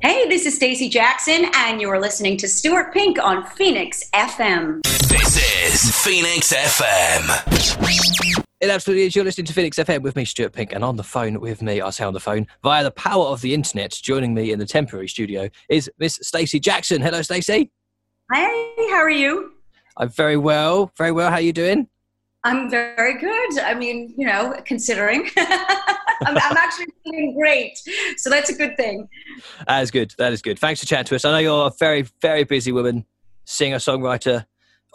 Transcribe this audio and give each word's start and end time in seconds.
Hey, 0.00 0.28
this 0.28 0.46
is 0.46 0.54
Stacey 0.54 0.88
Jackson, 0.88 1.46
and 1.56 1.80
you're 1.80 1.98
listening 1.98 2.36
to 2.36 2.46
Stuart 2.46 2.92
Pink 2.92 3.18
on 3.20 3.44
Phoenix 3.44 4.08
FM. 4.14 4.80
This 5.08 5.36
is 5.36 5.90
Phoenix 6.04 6.52
FM. 6.52 8.44
It 8.60 8.70
absolutely 8.70 9.06
is. 9.06 9.16
You're 9.16 9.24
listening 9.24 9.46
to 9.46 9.52
Phoenix 9.52 9.76
FM 9.76 10.02
with 10.02 10.14
me, 10.14 10.24
Stuart 10.24 10.52
Pink, 10.52 10.72
and 10.72 10.84
on 10.84 10.94
the 10.94 11.02
phone 11.02 11.40
with 11.40 11.62
me, 11.62 11.80
I 11.80 11.90
say 11.90 12.04
on 12.04 12.12
the 12.12 12.20
phone 12.20 12.46
via 12.62 12.84
the 12.84 12.92
power 12.92 13.24
of 13.24 13.40
the 13.40 13.52
internet. 13.52 13.90
Joining 13.90 14.34
me 14.34 14.52
in 14.52 14.60
the 14.60 14.66
temporary 14.66 15.08
studio 15.08 15.48
is 15.68 15.90
Miss 15.98 16.20
Stacey 16.22 16.60
Jackson. 16.60 17.02
Hello, 17.02 17.20
Stacey. 17.20 17.72
Hey, 18.32 18.74
how 18.90 18.98
are 18.98 19.10
you? 19.10 19.54
I'm 19.96 20.10
very 20.10 20.36
well. 20.36 20.92
Very 20.96 21.10
well. 21.10 21.28
How 21.28 21.38
are 21.38 21.40
you 21.40 21.52
doing? 21.52 21.88
I'm 22.44 22.70
very 22.70 23.18
good. 23.18 23.58
I 23.58 23.74
mean, 23.74 24.14
you 24.16 24.28
know, 24.28 24.54
considering. 24.64 25.28
I'm, 26.26 26.36
I'm, 26.36 26.56
actually 26.56 26.86
feeling 27.04 27.36
great. 27.38 27.78
So 28.16 28.30
that's 28.30 28.50
a 28.50 28.54
good 28.54 28.76
thing. 28.76 29.08
That 29.66 29.82
is 29.82 29.90
good. 29.90 30.14
That 30.18 30.32
is 30.32 30.42
good. 30.42 30.58
Thanks 30.58 30.80
for 30.80 30.86
chatting 30.86 31.06
to 31.06 31.16
us. 31.16 31.24
I 31.24 31.32
know 31.32 31.38
you're 31.38 31.66
a 31.66 31.72
very, 31.78 32.06
very 32.20 32.44
busy 32.44 32.72
woman, 32.72 33.04
singer, 33.44 33.76
songwriter, 33.76 34.44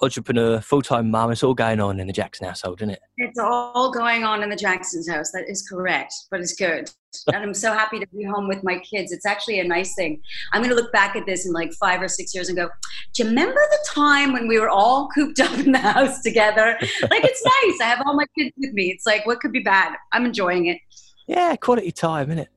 entrepreneur, 0.01 0.59
full 0.59 0.81
time 0.81 1.09
mum. 1.11 1.31
It's 1.31 1.43
all 1.43 1.53
going 1.53 1.79
on 1.79 1.99
in 1.99 2.07
the 2.07 2.13
Jackson 2.13 2.47
household, 2.47 2.81
isn't 2.81 2.91
it? 2.91 2.99
It's 3.17 3.39
all 3.39 3.91
going 3.91 4.23
on 4.23 4.43
in 4.43 4.49
the 4.49 4.55
Jackson's 4.55 5.09
house. 5.09 5.31
That 5.31 5.49
is 5.49 5.67
correct, 5.67 6.13
but 6.31 6.41
it's 6.41 6.53
good. 6.53 6.89
and 7.27 7.43
I'm 7.43 7.53
so 7.53 7.71
happy 7.71 7.99
to 7.99 8.07
be 8.07 8.23
home 8.23 8.47
with 8.47 8.63
my 8.63 8.79
kids. 8.79 9.11
It's 9.11 9.25
actually 9.25 9.59
a 9.59 9.63
nice 9.63 9.93
thing. 9.95 10.21
I'm 10.51 10.61
going 10.61 10.75
to 10.75 10.81
look 10.81 10.91
back 10.91 11.15
at 11.15 11.25
this 11.25 11.45
in 11.45 11.53
like 11.53 11.71
five 11.73 12.01
or 12.01 12.07
six 12.07 12.33
years 12.33 12.49
and 12.49 12.57
go, 12.57 12.69
Do 13.13 13.23
you 13.23 13.29
remember 13.29 13.61
the 13.69 13.87
time 13.87 14.33
when 14.33 14.47
we 14.47 14.59
were 14.59 14.69
all 14.69 15.09
cooped 15.09 15.39
up 15.39 15.57
in 15.59 15.71
the 15.71 15.79
house 15.79 16.21
together? 16.21 16.77
like, 16.81 17.23
it's 17.23 17.43
nice. 17.43 17.81
I 17.81 17.85
have 17.85 18.01
all 18.05 18.15
my 18.15 18.25
kids 18.37 18.53
with 18.57 18.73
me. 18.73 18.91
It's 18.91 19.05
like, 19.05 19.25
what 19.25 19.39
could 19.39 19.51
be 19.51 19.61
bad? 19.61 19.95
I'm 20.11 20.25
enjoying 20.25 20.67
it. 20.67 20.79
Yeah, 21.27 21.55
quality 21.55 21.91
time, 21.91 22.29
isn't 22.29 22.39
it? 22.39 22.49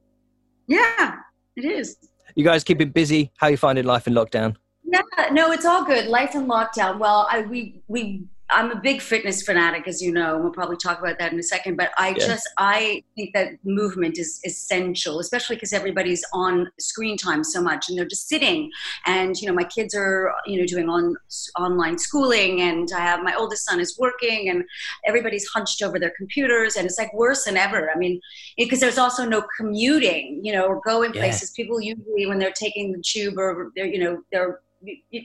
Yeah, 0.67 1.17
it 1.57 1.65
is. 1.65 1.97
You 2.35 2.45
guys 2.45 2.65
keeping 2.65 2.91
busy? 2.91 3.33
How 3.39 3.47
are 3.47 3.51
you 3.51 3.57
finding 3.57 3.85
life 3.85 4.07
in 4.07 4.15
lockdown? 4.15 4.57
Yeah, 4.85 5.03
no, 5.33 5.53
it's 5.53 5.65
all 5.65 5.85
good. 5.85 6.07
Life 6.07 6.35
in 6.35 6.47
lockdown. 6.47 6.99
Well, 6.99 7.27
I 7.31 7.43
we 7.43 7.83
we 7.89 8.25
I'm 8.51 8.71
a 8.71 8.77
big 8.77 9.01
fitness 9.01 9.43
fanatic, 9.43 9.89
as 9.89 10.01
you 10.01 10.13
know. 10.13 10.35
And 10.35 10.45
we'll 10.45 10.53
probably 10.53 10.77
talk 10.77 11.01
about 11.01 11.19
that 11.19 11.33
in 11.33 11.39
a 11.39 11.43
second. 11.43 11.77
But 11.77 11.91
I 11.99 12.11
yeah. 12.11 12.27
just 12.27 12.49
I 12.59 13.03
think 13.15 13.35
that 13.35 13.53
movement 13.65 14.19
is 14.19 14.41
essential, 14.45 15.19
especially 15.19 15.57
because 15.57 15.73
everybody's 15.73 16.25
on 16.33 16.69
screen 16.79 17.17
time 17.17 17.43
so 17.43 17.61
much, 17.61 17.89
and 17.89 17.99
they're 17.99 18.07
just 18.07 18.29
sitting. 18.29 18.71
And 19.05 19.37
you 19.37 19.49
know, 19.49 19.55
my 19.55 19.65
kids 19.65 19.95
are 19.95 20.33
you 20.47 20.61
know 20.61 20.67
doing 20.67 20.89
on 20.89 21.17
online 21.59 21.99
schooling, 21.99 22.61
and 22.61 22.89
I 22.95 23.01
have 23.01 23.23
my 23.23 23.35
oldest 23.35 23.65
son 23.65 23.81
is 23.81 23.99
working, 23.99 24.49
and 24.49 24.65
everybody's 25.07 25.47
hunched 25.49 25.83
over 25.83 25.99
their 25.99 26.13
computers, 26.17 26.77
and 26.77 26.87
it's 26.87 26.99
like 26.99 27.13
worse 27.15 27.45
than 27.45 27.57
ever. 27.57 27.91
I 27.95 27.99
mean, 27.99 28.21
because 28.57 28.81
there's 28.81 28.99
also 28.99 29.25
no 29.25 29.45
commuting, 29.57 30.41
you 30.43 30.53
know, 30.53 30.67
or 30.67 30.81
going 30.83 31.13
yeah. 31.15 31.23
places. 31.23 31.51
People 31.51 31.81
usually 31.81 32.27
when 32.27 32.39
they're 32.39 32.53
taking 32.53 32.93
the 32.93 33.03
tube 33.03 33.39
or 33.39 33.73
they're 33.75 33.87
you 33.87 33.99
know 33.99 34.23
they're 34.31 34.61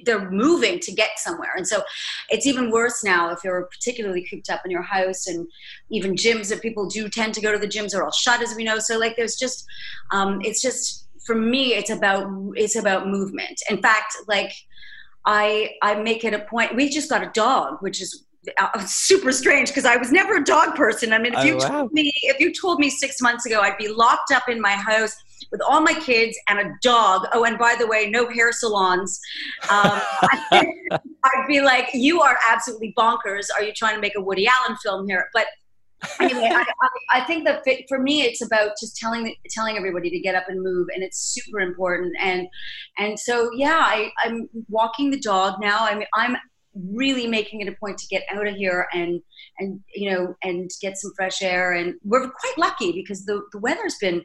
they're 0.05 0.29
moving 0.29 0.79
to 0.79 0.91
get 0.91 1.11
somewhere. 1.17 1.51
And 1.55 1.67
so 1.67 1.81
it's 2.29 2.45
even 2.45 2.71
worse 2.71 3.03
now 3.03 3.31
if 3.31 3.43
you're 3.43 3.63
particularly 3.63 4.25
cooped 4.29 4.49
up 4.49 4.61
in 4.65 4.71
your 4.71 4.81
house 4.81 5.27
and 5.27 5.47
even 5.89 6.15
gyms 6.15 6.49
that 6.49 6.61
people 6.61 6.87
do 6.87 7.09
tend 7.09 7.33
to 7.35 7.41
go 7.41 7.51
to 7.51 7.57
the 7.57 7.67
gyms 7.67 7.95
are 7.95 8.03
all 8.03 8.11
shut 8.11 8.41
as 8.41 8.55
we 8.55 8.63
know. 8.63 8.79
So 8.79 8.97
like 8.97 9.15
there's 9.15 9.35
just 9.35 9.65
um, 10.11 10.39
it's 10.43 10.61
just 10.61 11.07
for 11.25 11.35
me 11.35 11.73
it's 11.73 11.89
about 11.89 12.27
it's 12.55 12.75
about 12.75 13.07
movement. 13.07 13.61
In 13.69 13.81
fact 13.81 14.15
like 14.27 14.53
i 15.25 15.69
i 15.83 15.93
make 15.93 16.23
it 16.23 16.33
a 16.33 16.39
point 16.39 16.75
we 16.75 16.89
just 16.89 17.07
got 17.09 17.21
a 17.21 17.29
dog 17.33 17.77
which 17.81 18.01
is 18.01 18.25
uh, 18.57 18.85
super 18.85 19.31
strange 19.31 19.69
because 19.69 19.85
I 19.85 19.97
was 19.97 20.11
never 20.11 20.37
a 20.37 20.43
dog 20.43 20.75
person. 20.75 21.13
I 21.13 21.19
mean, 21.19 21.33
if 21.33 21.39
oh, 21.39 21.43
you 21.43 21.57
wow. 21.57 21.67
told 21.67 21.93
me 21.93 22.11
if 22.23 22.39
you 22.39 22.53
told 22.53 22.79
me 22.79 22.89
six 22.89 23.21
months 23.21 23.45
ago 23.45 23.61
I'd 23.61 23.77
be 23.77 23.87
locked 23.87 24.31
up 24.31 24.49
in 24.49 24.59
my 24.59 24.71
house 24.71 25.15
with 25.51 25.61
all 25.61 25.81
my 25.81 25.93
kids 25.93 26.37
and 26.47 26.59
a 26.59 26.73
dog. 26.81 27.27
Oh, 27.33 27.43
and 27.43 27.57
by 27.57 27.75
the 27.77 27.85
way, 27.85 28.09
no 28.09 28.29
hair 28.29 28.51
salons. 28.51 29.19
Um, 29.69 30.01
I'd 30.51 31.47
be 31.47 31.61
like, 31.61 31.89
you 31.93 32.21
are 32.21 32.37
absolutely 32.49 32.93
bonkers. 32.97 33.47
Are 33.55 33.63
you 33.63 33.73
trying 33.73 33.95
to 33.95 34.01
make 34.01 34.15
a 34.15 34.21
Woody 34.21 34.47
Allen 34.47 34.77
film 34.83 35.07
here? 35.07 35.29
But 35.33 35.47
anyway, 36.19 36.49
I, 36.51 36.61
I, 36.81 37.21
I, 37.21 37.25
think 37.25 37.45
that 37.45 37.63
for 37.87 37.99
me, 37.99 38.23
it's 38.23 38.41
about 38.41 38.71
just 38.79 38.97
telling 38.97 39.35
telling 39.49 39.77
everybody 39.77 40.09
to 40.09 40.19
get 40.19 40.35
up 40.35 40.45
and 40.47 40.61
move, 40.61 40.87
and 40.93 41.03
it's 41.03 41.19
super 41.19 41.59
important. 41.59 42.13
And 42.19 42.47
and 42.97 43.19
so 43.19 43.51
yeah, 43.53 43.77
I, 43.77 44.11
I'm 44.23 44.49
walking 44.69 45.11
the 45.11 45.19
dog 45.19 45.59
now. 45.61 45.85
I 45.85 45.95
mean, 45.95 46.07
I'm 46.15 46.35
really 46.73 47.27
making 47.27 47.61
it 47.61 47.67
a 47.67 47.75
point 47.79 47.97
to 47.97 48.07
get 48.07 48.23
out 48.31 48.47
of 48.47 48.55
here 48.55 48.87
and 48.93 49.21
and 49.59 49.79
you 49.93 50.09
know 50.09 50.33
and 50.43 50.69
get 50.81 50.97
some 50.97 51.11
fresh 51.15 51.41
air 51.41 51.73
and 51.73 51.95
we're 52.03 52.29
quite 52.29 52.57
lucky 52.57 52.91
because 52.93 53.25
the 53.25 53.41
the 53.51 53.59
weather's 53.59 53.95
been 53.99 54.23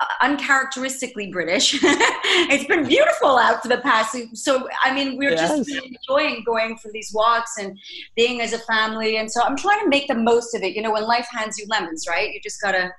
uh, 0.00 0.06
uncharacteristically 0.22 1.30
British. 1.30 1.74
it's 1.84 2.64
been 2.64 2.86
beautiful 2.86 3.38
out 3.38 3.62
for 3.62 3.68
the 3.68 3.78
past. 3.78 4.16
So 4.34 4.68
I 4.82 4.92
mean, 4.92 5.16
we're 5.16 5.32
yes. 5.32 5.50
just 5.50 5.68
really 5.68 5.96
enjoying 6.08 6.42
going 6.44 6.76
for 6.78 6.90
these 6.92 7.12
walks 7.14 7.52
and 7.58 7.78
being 8.16 8.40
as 8.40 8.52
a 8.52 8.58
family. 8.60 9.18
And 9.18 9.30
so 9.30 9.42
I'm 9.42 9.56
trying 9.56 9.80
to 9.80 9.88
make 9.88 10.08
the 10.08 10.14
most 10.14 10.54
of 10.54 10.62
it. 10.62 10.74
You 10.74 10.82
know, 10.82 10.92
when 10.92 11.04
life 11.04 11.28
hands 11.30 11.58
you 11.58 11.66
lemons, 11.68 12.06
right? 12.08 12.32
You 12.32 12.40
just 12.42 12.60
gotta, 12.60 12.90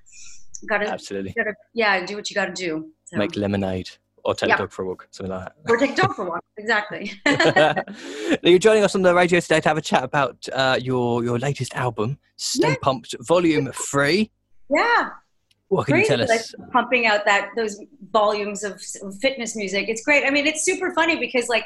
gotta, 0.70 0.88
absolutely, 0.88 1.34
gotta, 1.36 1.56
yeah, 1.74 2.06
do 2.06 2.16
what 2.16 2.30
you 2.30 2.36
gotta 2.36 2.54
do. 2.54 2.92
So. 3.06 3.18
Make 3.18 3.36
lemonade. 3.36 3.90
Or 4.26 4.34
take 4.34 4.50
yeah. 4.50 4.56
a 4.56 4.60
dog 4.60 4.72
for 4.72 4.84
a 4.84 4.86
walk, 4.86 5.08
something 5.12 5.32
like 5.32 5.46
that. 5.46 5.72
Or 5.72 5.78
take 5.78 5.96
dog 5.96 6.14
for 6.16 6.26
a 6.26 6.30
walk, 6.30 6.44
exactly. 6.56 7.12
you're 8.44 8.58
joining 8.58 8.84
us 8.84 8.96
on 8.96 9.02
the 9.02 9.14
radio 9.14 9.42
today 9.42 9.60
to 9.60 9.68
have 9.68 9.78
a 9.78 9.82
chat 9.82 10.04
about 10.04 10.48
uh, 10.54 10.80
your 10.82 11.24
your 11.24 11.40
latest 11.40 11.76
album, 11.76 12.18
Stay 12.38 12.70
yeah. 12.70 12.76
Pumped, 12.82 13.16
Volume 13.20 13.70
Three. 13.74 14.32
Yeah, 14.70 15.10
what 15.74 15.88
can 15.88 15.98
you 15.98 16.06
tell 16.06 16.22
us? 16.22 16.54
pumping 16.72 17.08
out 17.08 17.26
that 17.26 17.50
those 17.56 17.80
volumes 18.12 18.64
of 18.64 18.82
fitness 19.20 19.56
music. 19.56 19.90
It's 19.90 20.04
great. 20.04 20.26
I 20.26 20.30
mean, 20.30 20.46
it's 20.46 20.64
super 20.64 20.94
funny 20.94 21.18
because 21.18 21.50
like 21.50 21.66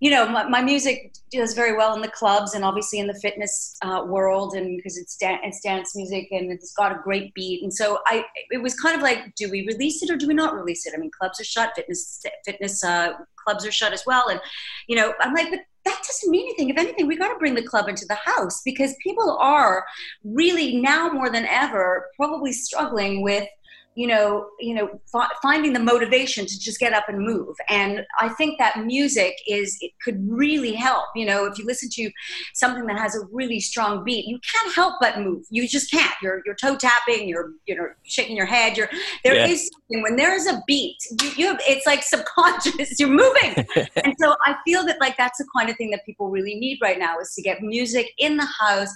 you 0.00 0.10
know, 0.10 0.26
my, 0.26 0.48
my, 0.48 0.62
music 0.62 1.12
does 1.30 1.52
very 1.52 1.76
well 1.76 1.94
in 1.94 2.00
the 2.00 2.08
clubs 2.08 2.54
and 2.54 2.64
obviously 2.64 2.98
in 2.98 3.06
the 3.06 3.14
fitness 3.14 3.76
uh, 3.82 4.02
world, 4.06 4.54
and 4.54 4.78
because 4.78 4.96
it's 4.96 5.16
it's 5.20 5.60
dance 5.60 5.94
music 5.94 6.28
and 6.30 6.50
it's 6.50 6.72
got 6.72 6.90
a 6.90 7.00
great 7.04 7.34
beat. 7.34 7.62
And 7.62 7.72
so 7.72 8.00
I, 8.06 8.24
it 8.50 8.62
was 8.62 8.74
kind 8.80 8.96
of 8.96 9.02
like, 9.02 9.34
do 9.34 9.50
we 9.50 9.66
release 9.66 10.02
it 10.02 10.10
or 10.10 10.16
do 10.16 10.26
we 10.26 10.34
not 10.34 10.54
release 10.54 10.86
it? 10.86 10.94
I 10.96 10.98
mean, 10.98 11.10
clubs 11.10 11.38
are 11.38 11.44
shut, 11.44 11.72
fitness 11.76 12.22
fitness 12.46 12.82
uh, 12.82 13.12
clubs 13.36 13.66
are 13.66 13.72
shut 13.72 13.92
as 13.92 14.02
well, 14.06 14.28
and 14.28 14.40
you 14.88 14.96
know, 14.96 15.12
I'm 15.20 15.34
like, 15.34 15.50
but 15.50 15.60
that 15.84 16.02
doesn't 16.06 16.30
mean 16.30 16.46
anything. 16.46 16.70
If 16.70 16.78
anything, 16.78 17.06
we 17.06 17.16
got 17.16 17.32
to 17.32 17.38
bring 17.38 17.54
the 17.54 17.62
club 17.62 17.88
into 17.88 18.06
the 18.06 18.14
house 18.14 18.62
because 18.64 18.94
people 19.02 19.36
are 19.38 19.84
really 20.24 20.76
now 20.76 21.10
more 21.10 21.30
than 21.30 21.44
ever 21.46 22.08
probably 22.16 22.52
struggling 22.52 23.22
with 23.22 23.46
you 23.94 24.06
know 24.06 24.46
you 24.58 24.74
know 24.74 24.88
f- 25.14 25.30
finding 25.42 25.72
the 25.72 25.80
motivation 25.80 26.46
to 26.46 26.58
just 26.58 26.78
get 26.78 26.92
up 26.92 27.08
and 27.08 27.18
move. 27.18 27.56
And 27.68 28.04
i 28.20 28.28
think 28.28 28.58
that 28.58 28.84
music 28.84 29.34
is 29.48 29.76
it 29.80 29.92
could 30.04 30.18
really 30.28 30.72
help 30.72 31.06
you 31.14 31.26
know 31.26 31.46
if 31.46 31.58
you 31.58 31.66
listen 31.66 31.88
to 31.92 32.10
something 32.54 32.86
that 32.86 32.98
has 32.98 33.16
a 33.16 33.20
really 33.32 33.60
strong 33.60 34.04
beat 34.04 34.26
you 34.26 34.38
can't 34.52 34.74
help 34.74 34.94
but 35.00 35.18
move. 35.20 35.44
You 35.50 35.66
just 35.68 35.90
can't. 35.90 36.14
You're 36.22 36.42
you're 36.44 36.54
toe 36.54 36.76
tapping 36.76 37.28
you're 37.28 37.52
you 37.66 37.74
know 37.74 37.88
shaking 38.04 38.36
your 38.36 38.46
head 38.46 38.76
you're 38.76 38.90
there 39.24 39.34
yeah. 39.34 39.46
is 39.46 39.70
something. 39.72 40.02
When 40.02 40.16
there 40.16 40.34
is 40.34 40.46
a 40.46 40.62
beat 40.66 40.96
you, 41.22 41.30
you 41.36 41.46
have, 41.46 41.60
it's 41.66 41.86
like 41.86 42.02
subconscious 42.02 42.98
you're 43.00 43.08
moving. 43.08 43.66
And 44.04 44.14
so 44.18 44.34
i 44.46 44.54
feel 44.64 44.84
that 44.86 44.98
like 45.00 45.16
that's 45.16 45.38
the 45.38 45.46
kind 45.56 45.68
of 45.68 45.76
thing 45.76 45.90
that 45.90 46.04
people 46.06 46.30
really 46.30 46.54
need 46.54 46.78
right 46.82 46.98
now 46.98 47.18
is 47.18 47.34
to 47.34 47.42
get 47.42 47.60
music 47.60 48.10
in 48.18 48.36
the 48.36 48.46
house 48.60 48.92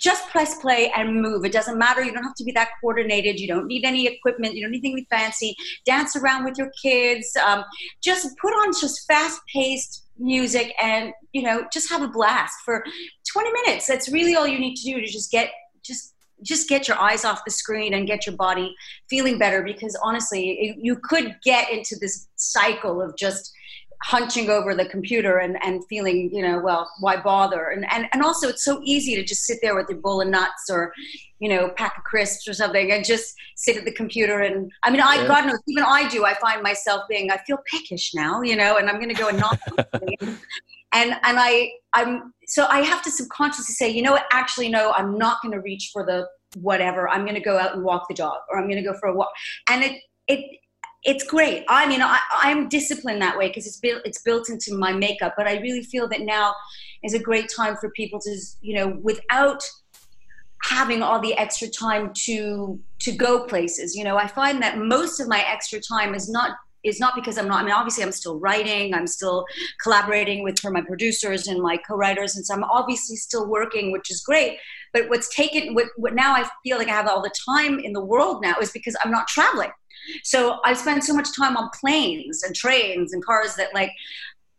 just 0.00 0.28
press 0.30 0.58
play 0.58 0.90
and 0.96 1.20
move. 1.20 1.44
It 1.44 1.52
doesn't 1.52 1.78
matter. 1.78 2.02
You 2.02 2.12
don't 2.12 2.24
have 2.24 2.34
to 2.36 2.44
be 2.44 2.52
that 2.52 2.70
coordinated. 2.80 3.38
You 3.38 3.46
don't 3.46 3.66
need 3.66 3.84
any 3.84 4.06
equipment. 4.06 4.54
You 4.54 4.62
don't 4.62 4.72
need 4.72 4.84
anything 4.84 5.06
fancy. 5.10 5.54
Dance 5.84 6.16
around 6.16 6.44
with 6.44 6.56
your 6.56 6.70
kids. 6.82 7.36
Um, 7.36 7.64
just 8.02 8.28
put 8.38 8.52
on 8.52 8.72
just 8.80 9.06
fast 9.06 9.40
paced 9.52 10.06
music 10.18 10.72
and, 10.82 11.12
you 11.32 11.42
know, 11.42 11.64
just 11.72 11.90
have 11.90 12.02
a 12.02 12.08
blast 12.08 12.54
for 12.64 12.82
20 13.32 13.52
minutes. 13.52 13.86
That's 13.86 14.10
really 14.10 14.34
all 14.34 14.46
you 14.46 14.58
need 14.58 14.76
to 14.76 14.84
do 14.84 15.00
to 15.00 15.06
just 15.06 15.30
get, 15.30 15.50
just 15.84 16.14
just 16.42 16.70
get 16.70 16.88
your 16.88 16.98
eyes 16.98 17.24
off 17.24 17.42
the 17.44 17.50
screen 17.50 17.92
and 17.92 18.06
get 18.06 18.26
your 18.26 18.34
body 18.34 18.74
feeling 19.10 19.38
better 19.38 19.62
because 19.62 19.94
honestly 20.02 20.74
you 20.80 20.96
could 21.04 21.36
get 21.44 21.70
into 21.70 21.96
this 22.00 22.28
cycle 22.36 23.02
of 23.02 23.14
just 23.16 23.52
hunching 24.02 24.48
over 24.48 24.74
the 24.74 24.86
computer 24.86 25.38
and, 25.38 25.58
and 25.62 25.84
feeling, 25.86 26.30
you 26.32 26.42
know, 26.42 26.58
well, 26.58 26.90
why 27.00 27.20
bother? 27.20 27.68
And, 27.68 27.84
and, 27.92 28.08
and 28.12 28.22
also 28.22 28.48
it's 28.48 28.64
so 28.64 28.80
easy 28.82 29.14
to 29.14 29.22
just 29.22 29.44
sit 29.44 29.58
there 29.62 29.76
with 29.76 29.88
your 29.90 29.98
bowl 29.98 30.22
of 30.22 30.28
nuts 30.28 30.70
or, 30.70 30.92
you 31.38 31.48
know, 31.48 31.68
pack 31.76 31.98
of 31.98 32.04
crisps 32.04 32.48
or 32.48 32.54
something 32.54 32.92
and 32.92 33.04
just 33.04 33.34
sit 33.56 33.76
at 33.76 33.84
the 33.84 33.92
computer. 33.92 34.40
And 34.40 34.72
I 34.82 34.90
mean, 34.90 35.02
I, 35.02 35.16
yeah. 35.16 35.26
God 35.26 35.46
knows, 35.46 35.58
even 35.68 35.84
I 35.84 36.08
do, 36.08 36.24
I 36.24 36.34
find 36.34 36.62
myself 36.62 37.02
being, 37.08 37.30
I 37.30 37.36
feel 37.46 37.58
peckish 37.70 38.12
now, 38.14 38.40
you 38.40 38.56
know, 38.56 38.78
and 38.78 38.88
I'm 38.88 38.96
going 38.96 39.14
to 39.14 39.20
go 39.20 39.28
and 39.28 39.38
knock. 39.38 39.60
and, 40.22 40.40
and 40.92 41.18
I, 41.22 41.70
I'm, 41.92 42.32
so 42.46 42.66
I 42.66 42.80
have 42.80 43.02
to 43.02 43.10
subconsciously 43.10 43.74
say, 43.74 43.90
you 43.90 44.02
know 44.02 44.12
what, 44.12 44.26
actually, 44.32 44.70
no, 44.70 44.92
I'm 44.92 45.18
not 45.18 45.42
going 45.42 45.52
to 45.52 45.60
reach 45.60 45.90
for 45.92 46.06
the 46.06 46.26
whatever. 46.56 47.08
I'm 47.08 47.22
going 47.22 47.34
to 47.34 47.40
go 47.40 47.58
out 47.58 47.74
and 47.74 47.84
walk 47.84 48.06
the 48.08 48.14
dog 48.14 48.38
or 48.50 48.58
I'm 48.58 48.64
going 48.64 48.82
to 48.82 48.88
go 48.88 48.96
for 48.98 49.08
a 49.08 49.14
walk. 49.14 49.30
And 49.68 49.84
it, 49.84 50.00
it, 50.26 50.59
it's 51.04 51.24
great. 51.24 51.64
I 51.68 51.88
mean, 51.88 52.02
I, 52.02 52.18
I'm 52.32 52.68
disciplined 52.68 53.22
that 53.22 53.38
way 53.38 53.48
because 53.48 53.66
it's 53.66 53.78
built 53.78 54.02
it's 54.04 54.20
built 54.22 54.50
into 54.50 54.74
my 54.74 54.92
makeup. 54.92 55.34
But 55.36 55.46
I 55.46 55.58
really 55.60 55.82
feel 55.82 56.08
that 56.08 56.20
now 56.20 56.54
is 57.02 57.14
a 57.14 57.18
great 57.18 57.50
time 57.54 57.76
for 57.76 57.90
people 57.90 58.20
to, 58.20 58.36
you 58.60 58.74
know, 58.74 58.98
without 59.02 59.62
having 60.64 61.02
all 61.02 61.18
the 61.18 61.34
extra 61.34 61.68
time 61.68 62.12
to 62.24 62.78
to 63.00 63.12
go 63.12 63.44
places. 63.44 63.96
You 63.96 64.04
know, 64.04 64.16
I 64.16 64.26
find 64.26 64.62
that 64.62 64.78
most 64.78 65.20
of 65.20 65.28
my 65.28 65.42
extra 65.46 65.80
time 65.80 66.14
is 66.14 66.28
not 66.28 66.56
is 66.82 67.00
not 67.00 67.14
because 67.14 67.38
I'm 67.38 67.48
not. 67.48 67.62
I 67.62 67.64
mean, 67.64 67.72
obviously, 67.72 68.04
I'm 68.04 68.12
still 68.12 68.38
writing. 68.38 68.94
I'm 68.94 69.06
still 69.06 69.44
collaborating 69.82 70.42
with 70.42 70.58
for 70.58 70.70
my 70.70 70.82
producers 70.82 71.46
and 71.46 71.60
my 71.60 71.78
co-writers, 71.78 72.36
and 72.36 72.44
so 72.44 72.54
I'm 72.54 72.64
obviously 72.64 73.16
still 73.16 73.46
working, 73.48 73.92
which 73.92 74.10
is 74.10 74.22
great. 74.22 74.58
But 74.92 75.08
what's 75.08 75.34
taken, 75.34 75.74
what, 75.74 75.86
what 75.96 76.14
now 76.14 76.34
I 76.34 76.48
feel 76.64 76.78
like 76.78 76.88
I 76.88 76.92
have 76.92 77.06
all 77.06 77.22
the 77.22 77.32
time 77.48 77.78
in 77.78 77.92
the 77.92 78.04
world 78.04 78.42
now 78.42 78.56
is 78.60 78.72
because 78.72 78.96
I'm 79.04 79.10
not 79.12 79.28
traveling. 79.28 79.70
So 80.24 80.60
I 80.64 80.74
spend 80.74 81.04
so 81.04 81.14
much 81.14 81.28
time 81.36 81.56
on 81.56 81.70
planes 81.78 82.42
and 82.42 82.54
trains 82.54 83.12
and 83.12 83.24
cars 83.24 83.54
that 83.56 83.74
like 83.74 83.92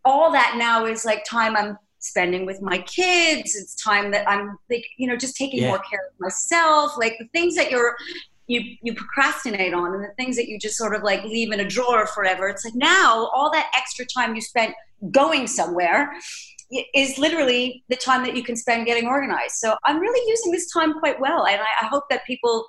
all 0.06 0.32
that 0.32 0.56
now 0.58 0.86
is 0.86 1.06
like 1.06 1.24
time 1.26 1.56
I'm 1.56 1.78
spending 2.00 2.46
with 2.46 2.62
my 2.62 2.80
kids. 2.80 3.56
It's 3.56 3.76
time 3.76 4.12
that 4.12 4.28
I'm 4.30 4.58
like, 4.70 4.86
you 4.98 5.08
know, 5.08 5.16
just 5.16 5.36
taking 5.36 5.62
yeah. 5.62 5.70
more 5.70 5.80
care 5.80 6.08
of 6.08 6.20
myself. 6.20 6.94
Like 6.98 7.16
the 7.20 7.28
things 7.28 7.56
that 7.56 7.72
you're 7.72 7.96
you 8.48 8.76
you 8.82 8.94
procrastinate 8.94 9.74
on 9.74 9.94
and 9.94 10.04
the 10.04 10.14
things 10.18 10.36
that 10.36 10.48
you 10.48 10.60
just 10.60 10.76
sort 10.76 10.94
of 10.96 11.04
like 11.04 11.24
leave 11.24 11.52
in 11.52 11.60
a 11.60 11.68
drawer 11.68 12.06
forever. 12.08 12.50
It's 12.50 12.66
like 12.66 12.76
now 12.76 13.30
all 13.34 13.52
that 13.52 13.72
extra 13.78 14.06
time 14.06 14.36
you 14.36 14.42
spent 14.42 14.74
going 15.12 15.48
somewhere 15.48 16.12
is 16.94 17.18
literally 17.18 17.84
the 17.90 17.96
time 17.96 18.24
that 18.24 18.36
you 18.36 18.44
can 18.44 18.56
spend 18.56 18.86
getting 18.86 19.08
organized. 19.08 19.56
So 19.56 19.76
I'm 19.84 20.00
really 20.00 20.30
using 20.30 20.52
this 20.52 20.72
time 20.72 21.00
quite 21.00 21.20
well, 21.20 21.46
and 21.46 21.60
I, 21.60 21.86
I 21.86 21.88
hope 21.88 22.06
that 22.10 22.26
people 22.26 22.66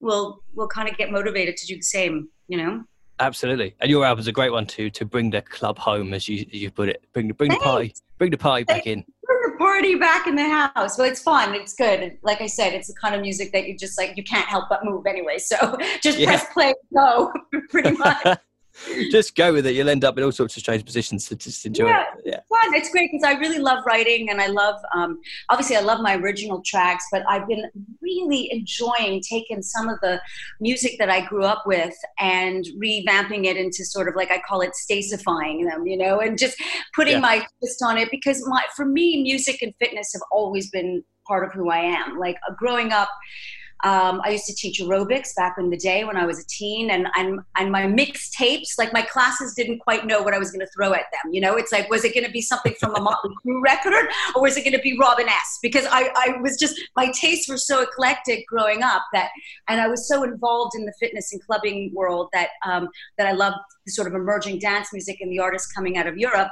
will 0.00 0.42
will 0.54 0.68
kind 0.68 0.88
of 0.88 0.96
get 0.96 1.10
motivated 1.10 1.56
to 1.58 1.66
do 1.66 1.76
the 1.76 1.82
same. 1.82 2.28
You 2.48 2.58
know. 2.58 2.84
Absolutely, 3.18 3.74
and 3.80 3.90
your 3.90 4.04
album's 4.04 4.26
a 4.26 4.32
great 4.32 4.52
one 4.52 4.66
to 4.66 4.90
to 4.90 5.04
bring 5.04 5.30
the 5.30 5.40
club 5.40 5.78
home, 5.78 6.12
as 6.12 6.28
you 6.28 6.44
you 6.50 6.70
put 6.70 6.88
it. 6.88 7.02
Bring 7.12 7.28
the 7.28 7.34
bring 7.34 7.50
Thanks. 7.50 7.64
the 7.64 7.70
party, 7.70 7.94
bring 8.18 8.30
the 8.30 8.38
party 8.38 8.64
back 8.64 8.86
in. 8.86 9.04
Bring 9.22 9.52
the 9.52 9.56
party 9.58 9.94
back 9.94 10.26
in 10.26 10.34
the 10.36 10.48
house. 10.48 10.98
Well, 10.98 11.08
it's 11.08 11.22
fun. 11.22 11.54
It's 11.54 11.74
good. 11.74 12.18
Like 12.22 12.42
I 12.42 12.46
said, 12.46 12.74
it's 12.74 12.88
the 12.88 12.94
kind 12.94 13.14
of 13.14 13.22
music 13.22 13.52
that 13.52 13.66
you 13.66 13.76
just 13.76 13.98
like. 13.98 14.18
You 14.18 14.24
can't 14.24 14.46
help 14.46 14.66
but 14.68 14.84
move 14.84 15.06
anyway. 15.06 15.38
So 15.38 15.56
just 16.02 16.18
yeah. 16.18 16.26
press 16.26 16.46
play, 16.52 16.74
go. 16.94 17.32
Pretty 17.70 17.92
much. 17.92 18.38
just 19.10 19.34
go 19.34 19.52
with 19.52 19.66
it. 19.66 19.74
You'll 19.74 19.88
end 19.88 20.04
up 20.04 20.18
in 20.18 20.24
all 20.24 20.32
sorts 20.32 20.56
of 20.56 20.60
strange 20.60 20.84
positions 20.84 21.26
to 21.28 21.36
just 21.36 21.64
enjoy 21.64 21.86
yeah, 21.86 22.04
it. 22.24 22.35
Fun. 22.66 22.74
It's 22.74 22.90
great 22.90 23.10
because 23.10 23.24
I 23.24 23.38
really 23.38 23.58
love 23.58 23.84
writing, 23.86 24.30
and 24.30 24.40
I 24.40 24.46
love 24.48 24.76
um, 24.94 25.20
obviously 25.48 25.76
I 25.76 25.80
love 25.80 26.00
my 26.00 26.16
original 26.16 26.62
tracks, 26.64 27.04
but 27.10 27.22
I've 27.28 27.46
been 27.48 27.64
really 28.02 28.50
enjoying 28.52 29.22
taking 29.22 29.62
some 29.62 29.88
of 29.88 29.98
the 30.00 30.20
music 30.60 30.96
that 30.98 31.10
I 31.10 31.20
grew 31.24 31.44
up 31.44 31.64
with 31.66 31.94
and 32.18 32.64
revamping 32.82 33.44
it 33.44 33.56
into 33.56 33.84
sort 33.84 34.08
of 34.08 34.14
like 34.16 34.30
I 34.30 34.40
call 34.46 34.60
it 34.60 34.74
stacifying 34.74 35.64
them, 35.66 35.86
you 35.86 35.96
know, 35.96 36.20
and 36.20 36.38
just 36.38 36.56
putting 36.94 37.14
yeah. 37.14 37.20
my 37.20 37.46
twist 37.58 37.82
on 37.84 37.98
it 37.98 38.10
because 38.10 38.42
my 38.46 38.62
for 38.74 38.84
me, 38.84 39.22
music 39.22 39.62
and 39.62 39.74
fitness 39.78 40.10
have 40.12 40.22
always 40.30 40.70
been 40.70 41.02
part 41.26 41.44
of 41.44 41.52
who 41.52 41.70
I 41.70 41.78
am. 41.78 42.18
Like 42.18 42.36
uh, 42.48 42.54
growing 42.58 42.92
up 42.92 43.08
um, 43.84 44.22
I 44.24 44.30
used 44.30 44.46
to 44.46 44.54
teach 44.54 44.80
aerobics 44.80 45.34
back 45.36 45.56
in 45.58 45.68
the 45.68 45.76
day 45.76 46.04
when 46.04 46.16
I 46.16 46.24
was 46.24 46.40
a 46.40 46.46
teen, 46.46 46.90
and 46.90 47.08
and, 47.16 47.40
and 47.56 47.70
my 47.70 47.86
mixed 47.86 48.32
tapes, 48.32 48.78
like 48.78 48.92
my 48.92 49.02
classes 49.02 49.54
didn't 49.54 49.80
quite 49.80 50.06
know 50.06 50.22
what 50.22 50.34
I 50.34 50.38
was 50.38 50.50
going 50.50 50.64
to 50.64 50.72
throw 50.72 50.94
at 50.94 51.04
them. 51.12 51.32
You 51.32 51.42
know, 51.42 51.56
it's 51.56 51.72
like, 51.72 51.90
was 51.90 52.04
it 52.04 52.14
going 52.14 52.24
to 52.24 52.32
be 52.32 52.40
something 52.40 52.74
from 52.80 52.94
a 52.94 53.00
Motley 53.00 53.34
Crue 53.46 53.62
record, 53.62 54.06
or 54.34 54.42
was 54.42 54.56
it 54.56 54.62
going 54.62 54.72
to 54.72 54.80
be 54.80 54.96
Robin 54.98 55.28
S? 55.28 55.58
Because 55.62 55.84
I, 55.90 56.10
I 56.16 56.40
was 56.40 56.56
just 56.58 56.80
my 56.96 57.10
tastes 57.12 57.48
were 57.48 57.58
so 57.58 57.82
eclectic 57.82 58.46
growing 58.46 58.82
up 58.82 59.02
that, 59.12 59.30
and 59.68 59.80
I 59.80 59.88
was 59.88 60.08
so 60.08 60.22
involved 60.22 60.74
in 60.74 60.86
the 60.86 60.92
fitness 60.98 61.32
and 61.32 61.42
clubbing 61.44 61.92
world 61.94 62.30
that 62.32 62.48
um, 62.64 62.88
that 63.18 63.26
I 63.26 63.32
loved 63.32 63.58
sort 63.88 64.08
of 64.08 64.14
emerging 64.14 64.58
dance 64.58 64.92
music 64.92 65.20
and 65.20 65.30
the 65.32 65.38
artists 65.38 65.70
coming 65.72 65.96
out 65.96 66.06
of 66.06 66.16
Europe. 66.16 66.48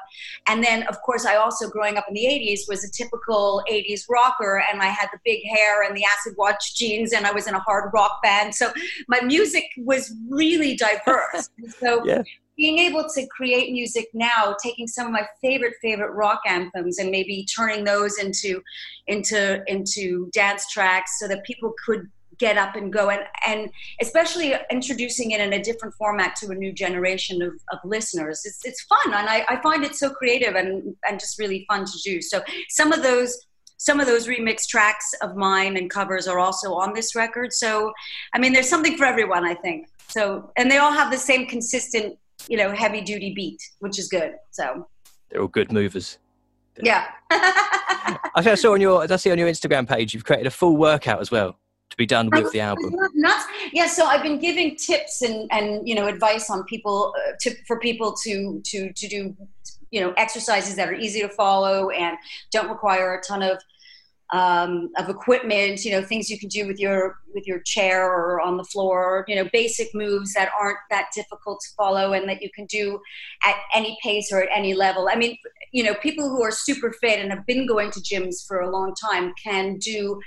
And 0.49 0.63
then, 0.63 0.85
of 0.85 1.01
course, 1.03 1.27
I 1.27 1.37
also 1.37 1.69
growing 1.69 1.97
up 1.97 2.07
in 2.09 2.15
the 2.15 2.25
'80s 2.25 2.69
was 2.69 2.85
a 2.85 2.91
typical 2.91 3.63
'80s 3.71 4.03
rocker, 4.09 4.63
and 4.73 4.83
I 4.83 4.87
had 4.87 5.09
the 5.13 5.19
big 5.25 5.41
hair 5.45 5.83
and 5.83 5.97
the 5.97 6.05
acid 6.05 6.35
wash 6.37 6.73
jeans 6.75 7.13
and 7.13 7.27
I 7.27 7.33
was 7.33 7.47
in 7.47 7.55
a 7.55 7.61
hard 7.61 7.91
rock 7.93 8.23
band. 8.23 8.55
So 8.55 8.73
my 9.09 9.21
music 9.21 9.65
was 9.79 10.15
really 10.29 10.77
diverse. 10.77 11.51
so 11.79 12.05
yeah. 12.07 12.23
being 12.57 12.79
able 12.79 13.09
to 13.15 13.27
create 13.29 13.73
music 13.73 14.09
now, 14.15 14.57
taking 14.63 14.87
some 14.87 15.07
of 15.07 15.13
my 15.13 15.27
favorite 15.41 15.75
favorite 15.83 16.13
rock 16.13 16.41
anthems 16.47 16.99
and 16.99 17.11
maybe 17.11 17.47
turning 17.55 17.85
those 17.85 18.19
into 18.19 18.63
into 19.07 19.63
into 19.67 20.29
dance 20.33 20.71
tracks 20.71 21.19
so 21.19 21.29
that 21.29 21.45
people 21.45 21.75
could 21.85 22.11
get 22.39 22.57
up 22.57 22.77
and 22.77 22.93
go 22.93 23.11
and 23.11 23.23
and 23.47 23.71
especially 24.01 24.55
introducing 24.71 25.33
it 25.33 25.41
in 25.41 25.53
a 25.53 25.63
different 25.63 25.95
format 25.95 26.37
to 26.37 26.51
a 26.51 26.55
new 26.55 26.73
generation 26.73 27.43
of, 27.43 27.53
of 27.73 27.79
listeners 27.85 28.43
it's, 28.45 28.65
it's 28.65 28.83
fun 28.83 29.15
and 29.15 29.29
I, 29.29 29.45
I 29.49 29.63
find 29.63 29.85
it 29.85 29.95
so 29.95 30.11
creative 30.11 30.55
and 30.55 30.95
and 31.09 31.21
just 31.21 31.39
really 31.39 31.65
fun 31.69 31.85
to 31.85 31.99
do 32.05 32.21
so 32.21 32.43
some 32.69 32.93
of 32.93 33.03
those 33.03 33.39
some 33.85 34.01
of 34.01 34.07
those 34.07 34.27
remix 34.27 34.67
tracks 34.67 35.13
of 35.21 35.37
mine 35.37 35.77
and 35.77 35.91
covers 35.91 36.27
are 36.27 36.39
also 36.39 36.73
on 36.73 36.95
this 36.95 37.15
record. 37.15 37.53
So, 37.53 37.93
I 38.33 38.39
mean, 38.39 38.55
there's 38.55 38.69
something 38.69 38.97
for 38.97 39.05
everyone, 39.05 39.45
I 39.45 39.55
think. 39.55 39.89
So, 40.09 40.51
and 40.57 40.71
they 40.71 40.79
all 40.79 40.93
have 40.93 41.11
the 41.11 41.19
same 41.19 41.47
consistent, 41.47 42.17
you 42.49 42.57
know, 42.57 42.73
heavy 42.73 43.03
duty 43.03 43.35
beat, 43.35 43.61
which 43.81 43.99
is 43.99 44.09
good. 44.09 44.33
So, 44.53 44.89
they're 45.29 45.43
all 45.43 45.49
good 45.49 45.71
movers. 45.71 46.19
Yeah. 46.83 47.07
I 47.31 48.55
saw 48.55 48.73
on 48.73 48.81
your, 48.81 49.03
I 49.03 49.17
see 49.17 49.31
on 49.31 49.39
your 49.39 49.49
Instagram 49.49 49.87
page, 49.87 50.15
you've 50.15 50.25
created 50.25 50.47
a 50.47 50.51
full 50.51 50.79
workout 50.79 51.21
as 51.21 51.31
well 51.31 51.59
to 51.95 51.97
be 51.97 52.07
done 52.07 52.29
with 52.31 52.53
the 52.53 52.61
album. 52.61 52.95
Nuts. 53.15 53.45
Yeah, 53.73 53.87
so 53.87 54.07
I've 54.07 54.23
been 54.23 54.39
giving 54.39 54.77
tips 54.77 55.23
and 55.23 55.49
and 55.53 55.87
you 55.89 55.95
know 55.95 56.07
advice 56.07 56.51
on 56.51 56.65
people 56.65 57.15
uh, 57.17 57.33
to 57.41 57.55
for 57.67 57.79
people 57.79 58.13
to 58.25 58.61
to 58.65 58.93
to 58.93 59.09
do 59.09 59.37
you 59.91 60.01
know 60.01 60.13
exercises 60.17 60.75
that 60.77 60.89
are 60.89 60.95
easy 60.95 61.21
to 61.21 61.29
follow 61.29 61.91
and 61.91 62.17
don't 62.53 62.69
require 62.69 63.15
a 63.15 63.23
ton 63.23 63.43
of 63.43 63.59
um, 64.33 64.91
of 64.97 65.09
equipment, 65.09 65.85
you 65.85 65.93
know, 65.93 66.03
things 66.03 66.29
you 66.29 66.39
can 66.39 66.49
do 66.49 66.67
with 66.67 66.81
your 66.81 67.19
with 67.35 67.47
your 67.47 67.61
chair 67.61 68.05
or 68.05 68.41
on 68.41 68.57
the 68.57 68.65
floor, 68.65 69.25
you 69.29 69.37
know, 69.37 69.49
basic 69.53 69.95
moves 69.95 70.33
that 70.35 70.51
aren't 70.59 70.79
that 70.91 71.09
difficult 71.15 71.61
to 71.61 71.75
follow 71.77 72.15
and 72.15 72.29
that 72.29 72.43
you 72.43 72.51
can 72.53 72.67
do 72.67 73.01
at 73.45 73.55
any 73.75 73.97
pace 74.03 74.33
or 74.33 74.43
at 74.43 74.49
any 74.53 74.75
level. 74.75 75.09
I 75.11 75.17
mean, 75.17 75.37
you 75.73 75.85
know, 75.85 75.95
people 75.95 76.29
who 76.29 76.43
are 76.43 76.51
super 76.51 76.93
fit 77.01 77.21
and 77.21 77.31
have 77.31 77.47
been 77.47 77.67
going 77.67 77.91
to 77.93 78.01
gyms 78.01 78.45
for 78.47 78.61
a 78.61 78.71
long 78.71 78.95
time 78.95 79.35
can 79.43 79.77
do 79.77 80.21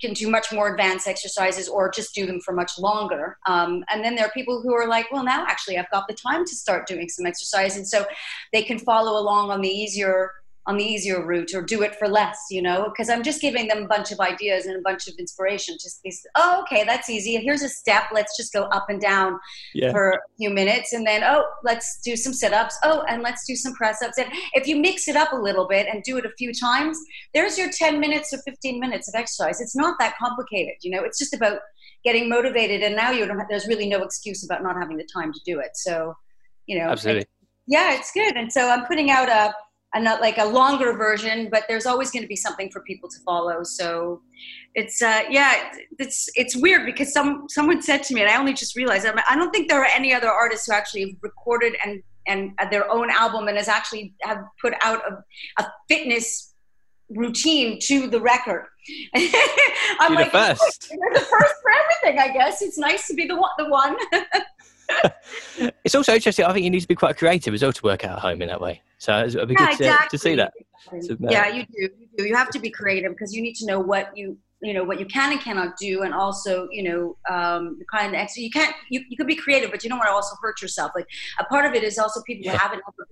can 0.00 0.12
do 0.12 0.30
much 0.30 0.52
more 0.52 0.72
advanced 0.72 1.06
exercises 1.06 1.68
or 1.68 1.90
just 1.90 2.14
do 2.14 2.26
them 2.26 2.40
for 2.40 2.52
much 2.52 2.78
longer. 2.78 3.38
Um, 3.46 3.84
and 3.90 4.04
then 4.04 4.14
there 4.14 4.26
are 4.26 4.32
people 4.32 4.60
who 4.62 4.74
are 4.74 4.86
like, 4.86 5.10
well, 5.12 5.24
now 5.24 5.44
actually 5.48 5.78
I've 5.78 5.90
got 5.90 6.08
the 6.08 6.14
time 6.14 6.44
to 6.44 6.54
start 6.54 6.86
doing 6.86 7.08
some 7.08 7.26
exercise, 7.26 7.76
and 7.76 7.86
so 7.86 8.04
they 8.52 8.62
can 8.62 8.78
follow 8.78 9.20
along 9.20 9.50
on 9.50 9.60
the 9.60 9.68
easier 9.68 10.32
on 10.66 10.76
the 10.76 10.84
easier 10.84 11.24
route 11.26 11.54
or 11.54 11.62
do 11.62 11.82
it 11.82 11.96
for 11.96 12.06
less, 12.06 12.38
you 12.48 12.62
know, 12.62 12.84
because 12.84 13.10
I'm 13.10 13.24
just 13.24 13.40
giving 13.40 13.66
them 13.66 13.82
a 13.82 13.86
bunch 13.88 14.12
of 14.12 14.20
ideas 14.20 14.66
and 14.66 14.76
a 14.76 14.80
bunch 14.80 15.08
of 15.08 15.14
inspiration. 15.18 15.76
Just 15.80 16.00
these, 16.02 16.24
oh, 16.36 16.62
okay, 16.62 16.84
that's 16.84 17.10
easy. 17.10 17.36
Here's 17.36 17.62
a 17.62 17.68
step. 17.68 18.04
Let's 18.12 18.36
just 18.36 18.52
go 18.52 18.64
up 18.64 18.86
and 18.88 19.00
down 19.00 19.40
yeah. 19.74 19.90
for 19.90 20.10
a 20.10 20.18
few 20.38 20.50
minutes. 20.50 20.92
And 20.92 21.04
then, 21.04 21.24
oh, 21.24 21.44
let's 21.64 22.00
do 22.04 22.14
some 22.14 22.32
sit 22.32 22.52
ups. 22.52 22.78
Oh, 22.84 23.02
and 23.08 23.22
let's 23.22 23.44
do 23.44 23.56
some 23.56 23.72
press 23.72 24.02
ups. 24.02 24.18
And 24.18 24.28
if 24.52 24.68
you 24.68 24.76
mix 24.76 25.08
it 25.08 25.16
up 25.16 25.32
a 25.32 25.36
little 25.36 25.66
bit 25.66 25.88
and 25.92 26.00
do 26.04 26.16
it 26.16 26.24
a 26.24 26.32
few 26.38 26.52
times, 26.54 26.96
there's 27.34 27.58
your 27.58 27.70
10 27.70 27.98
minutes 27.98 28.32
or 28.32 28.38
15 28.42 28.78
minutes 28.78 29.08
of 29.08 29.16
exercise. 29.16 29.60
It's 29.60 29.74
not 29.74 29.98
that 29.98 30.14
complicated, 30.16 30.76
you 30.82 30.92
know, 30.92 31.02
it's 31.02 31.18
just 31.18 31.34
about 31.34 31.58
getting 32.04 32.28
motivated. 32.28 32.82
And 32.82 32.94
now 32.94 33.10
you 33.10 33.26
don't 33.26 33.38
have, 33.38 33.48
there's 33.48 33.66
really 33.66 33.88
no 33.88 34.04
excuse 34.04 34.44
about 34.44 34.62
not 34.62 34.76
having 34.76 34.96
the 34.96 35.08
time 35.12 35.32
to 35.32 35.40
do 35.44 35.58
it. 35.58 35.70
So, 35.74 36.14
you 36.66 36.78
know, 36.78 36.90
absolutely. 36.90 37.26
yeah, 37.66 37.94
it's 37.94 38.12
good. 38.12 38.36
And 38.36 38.52
so 38.52 38.68
I'm 38.68 38.86
putting 38.86 39.10
out 39.10 39.28
a, 39.28 39.52
and 39.94 40.04
not 40.04 40.20
like 40.20 40.38
a 40.38 40.44
longer 40.44 40.92
version 40.92 41.48
but 41.50 41.64
there's 41.68 41.86
always 41.86 42.10
going 42.10 42.22
to 42.22 42.28
be 42.28 42.36
something 42.36 42.70
for 42.70 42.80
people 42.80 43.08
to 43.08 43.18
follow. 43.20 43.62
So 43.62 44.22
it's 44.74 45.02
uh, 45.02 45.22
yeah 45.30 45.70
it's 45.98 46.28
it's 46.34 46.56
weird 46.56 46.86
because 46.86 47.12
some 47.12 47.46
someone 47.48 47.82
said 47.82 48.02
to 48.02 48.14
me 48.14 48.22
and 48.22 48.30
i 48.30 48.38
only 48.38 48.54
just 48.54 48.74
realized 48.74 49.06
i 49.06 49.36
don't 49.36 49.50
think 49.50 49.68
there 49.68 49.82
are 49.82 49.90
any 49.94 50.14
other 50.14 50.30
artists 50.30 50.66
who 50.66 50.72
actually 50.72 51.18
recorded 51.20 51.76
and 51.84 52.02
and 52.26 52.52
their 52.70 52.90
own 52.90 53.10
album 53.10 53.48
and 53.48 53.56
has 53.56 53.68
actually 53.68 54.14
have 54.22 54.38
put 54.60 54.74
out 54.82 55.02
a, 55.10 55.62
a 55.62 55.66
fitness 55.88 56.54
routine 57.10 57.78
to 57.80 58.08
the 58.08 58.20
record. 58.20 58.66
I'm 59.14 60.12
You're 60.12 60.22
like 60.22 60.32
the 60.32 60.38
first. 60.38 60.88
the 60.90 61.20
first 61.20 61.54
for 61.62 61.70
everything 61.80 62.18
i 62.18 62.32
guess. 62.32 62.62
It's 62.62 62.78
nice 62.78 63.06
to 63.08 63.14
be 63.14 63.26
the 63.26 63.36
one 63.36 63.50
the 63.58 63.68
one 63.68 63.96
it's 65.84 65.94
also 65.94 66.14
interesting. 66.14 66.44
I 66.44 66.52
think 66.52 66.64
you 66.64 66.70
need 66.70 66.80
to 66.80 66.88
be 66.88 66.94
quite 66.94 67.16
creative 67.16 67.54
as 67.54 67.62
well 67.62 67.72
to 67.72 67.82
work 67.82 68.04
out 68.04 68.16
at 68.16 68.18
home 68.18 68.42
in 68.42 68.48
that 68.48 68.60
way. 68.60 68.82
So 68.98 69.24
it'd 69.24 69.48
be 69.48 69.54
yeah, 69.58 69.66
good 69.66 69.78
to, 69.78 69.84
exactly. 69.84 70.18
to, 70.18 70.22
see 70.22 70.34
that. 70.36 70.52
So, 71.00 71.14
uh, 71.14 71.16
yeah, 71.30 71.48
you 71.48 71.64
do. 71.64 71.82
You 71.98 72.08
do. 72.16 72.24
You 72.24 72.36
have 72.36 72.50
to 72.50 72.58
be 72.58 72.70
creative 72.70 73.12
because 73.12 73.34
you 73.34 73.42
need 73.42 73.54
to 73.56 73.66
know 73.66 73.80
what 73.80 74.16
you 74.16 74.38
you 74.62 74.72
know 74.72 74.84
what 74.84 75.00
you 75.00 75.06
can 75.06 75.32
and 75.32 75.40
cannot 75.40 75.76
do, 75.76 76.02
and 76.02 76.14
also 76.14 76.68
you 76.70 76.82
know 76.84 77.16
um, 77.30 77.78
the 77.78 77.84
kind 77.84 78.14
of 78.14 78.28
you 78.36 78.50
can't. 78.50 78.74
You, 78.90 79.02
you 79.08 79.16
could 79.16 79.26
be 79.26 79.36
creative, 79.36 79.70
but 79.70 79.82
you 79.82 79.90
don't 79.90 79.98
want 79.98 80.08
to 80.08 80.12
also 80.12 80.36
hurt 80.40 80.62
yourself. 80.62 80.92
Like 80.94 81.06
a 81.38 81.44
part 81.44 81.66
of 81.66 81.74
it 81.74 81.82
is 81.82 81.98
also 81.98 82.22
people 82.22 82.46
yeah. 82.46 82.52
who 82.52 82.58
haven't 82.58 82.82
ever 82.86 83.08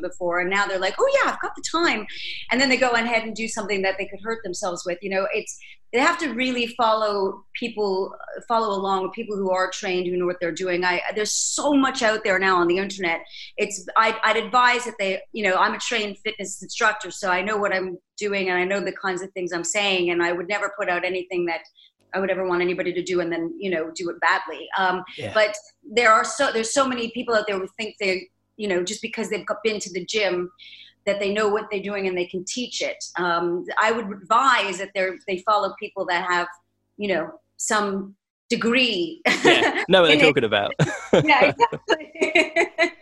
before 0.00 0.40
and 0.40 0.50
now 0.50 0.66
they're 0.66 0.78
like 0.78 0.94
oh 0.98 1.10
yeah 1.14 1.30
i've 1.30 1.40
got 1.40 1.52
the 1.56 1.62
time 1.70 2.06
and 2.50 2.60
then 2.60 2.68
they 2.68 2.76
go 2.76 2.90
ahead 2.90 3.22
and 3.22 3.34
do 3.34 3.48
something 3.48 3.82
that 3.82 3.96
they 3.98 4.06
could 4.06 4.20
hurt 4.22 4.42
themselves 4.42 4.82
with 4.86 4.98
you 5.02 5.10
know 5.10 5.26
it's 5.32 5.58
they 5.92 6.00
have 6.00 6.18
to 6.18 6.34
really 6.34 6.66
follow 6.76 7.44
people 7.54 8.12
follow 8.48 8.76
along 8.76 9.04
with 9.04 9.12
people 9.12 9.36
who 9.36 9.50
are 9.50 9.70
trained 9.70 10.06
who 10.06 10.16
know 10.16 10.26
what 10.26 10.36
they're 10.40 10.52
doing 10.52 10.84
i 10.84 11.00
there's 11.14 11.32
so 11.32 11.72
much 11.72 12.02
out 12.02 12.24
there 12.24 12.38
now 12.38 12.56
on 12.56 12.66
the 12.66 12.78
internet 12.78 13.20
it's 13.56 13.86
I'd, 13.96 14.16
I'd 14.24 14.36
advise 14.36 14.84
that 14.84 14.94
they 14.98 15.20
you 15.32 15.44
know 15.44 15.56
i'm 15.56 15.74
a 15.74 15.78
trained 15.78 16.18
fitness 16.18 16.62
instructor 16.62 17.10
so 17.10 17.30
i 17.30 17.42
know 17.42 17.56
what 17.56 17.74
i'm 17.74 17.96
doing 18.18 18.50
and 18.50 18.58
i 18.58 18.64
know 18.64 18.80
the 18.80 18.92
kinds 18.92 19.22
of 19.22 19.30
things 19.32 19.52
i'm 19.52 19.64
saying 19.64 20.10
and 20.10 20.22
i 20.22 20.32
would 20.32 20.48
never 20.48 20.72
put 20.76 20.88
out 20.88 21.04
anything 21.04 21.46
that 21.46 21.60
I 22.14 22.20
would 22.20 22.30
ever 22.30 22.46
want 22.46 22.62
anybody 22.62 22.92
to 22.92 23.02
do 23.02 23.20
and 23.20 23.30
then 23.30 23.52
you 23.58 23.70
know 23.70 23.90
do 23.94 24.08
it 24.08 24.20
badly. 24.20 24.68
Um, 24.78 25.02
Yeah. 25.18 25.32
But 25.34 25.54
there 25.82 26.12
are 26.12 26.24
so 26.24 26.52
there's 26.52 26.72
so 26.72 26.86
many 26.86 27.10
people 27.10 27.34
out 27.34 27.46
there 27.46 27.58
who 27.58 27.66
think 27.76 27.96
they 27.98 28.28
you 28.56 28.68
know 28.68 28.82
just 28.82 29.02
because 29.02 29.28
they've 29.30 29.46
been 29.62 29.80
to 29.80 29.92
the 29.92 30.04
gym 30.04 30.50
that 31.06 31.20
they 31.20 31.32
know 31.32 31.48
what 31.48 31.66
they're 31.70 31.82
doing 31.82 32.06
and 32.08 32.16
they 32.16 32.26
can 32.26 32.44
teach 32.44 32.80
it. 32.80 33.02
Um, 33.18 33.64
I 33.80 33.92
would 33.92 34.10
advise 34.10 34.78
that 34.78 34.90
they 34.94 35.10
they 35.26 35.38
follow 35.38 35.74
people 35.78 36.06
that 36.06 36.26
have 36.30 36.48
you 36.96 37.08
know 37.08 37.40
some 37.56 38.14
degree. 38.48 39.20
yeah, 39.44 39.84
know 39.88 40.02
what 40.02 40.08
they're 40.18 40.20
talking 40.20 40.44
about. 40.44 40.74
yeah, 41.24 41.52
exactly. 41.52 42.92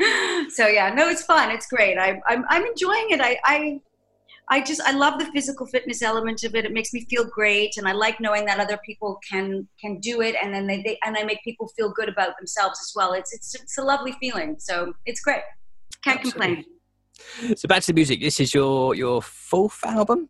so 0.50 0.66
yeah, 0.66 0.92
no, 0.94 1.08
it's 1.08 1.22
fun. 1.22 1.50
It's 1.50 1.66
great. 1.66 1.98
I, 1.98 2.20
I'm 2.26 2.44
I'm 2.48 2.64
enjoying 2.64 3.10
it. 3.10 3.20
I, 3.20 3.38
I 3.44 3.80
I 4.52 4.60
just 4.60 4.80
I 4.82 4.90
love 4.92 5.18
the 5.20 5.26
physical 5.26 5.66
fitness 5.66 6.02
element 6.02 6.42
of 6.42 6.56
it. 6.56 6.64
It 6.64 6.72
makes 6.72 6.92
me 6.92 7.06
feel 7.08 7.24
great, 7.24 7.76
and 7.76 7.86
I 7.86 7.92
like 7.92 8.20
knowing 8.20 8.44
that 8.46 8.58
other 8.58 8.78
people 8.84 9.18
can 9.30 9.68
can 9.80 9.98
do 10.00 10.20
it, 10.22 10.34
and 10.42 10.52
then 10.52 10.66
they, 10.66 10.82
they 10.82 10.98
and 11.04 11.16
I 11.16 11.22
make 11.22 11.42
people 11.44 11.68
feel 11.76 11.90
good 11.92 12.08
about 12.08 12.36
themselves 12.38 12.80
as 12.80 12.92
well. 12.96 13.12
It's 13.12 13.32
it's 13.32 13.54
it's 13.54 13.78
a 13.78 13.82
lovely 13.82 14.12
feeling. 14.20 14.56
So 14.58 14.92
it's 15.06 15.20
great. 15.20 15.42
Can't 16.02 16.20
complain. 16.20 16.64
so 17.56 17.68
back 17.68 17.82
to 17.82 17.86
the 17.88 17.94
music. 17.94 18.20
This 18.20 18.40
is 18.40 18.52
your 18.52 18.94
your 18.96 19.22
fourth 19.22 19.78
album. 19.84 20.28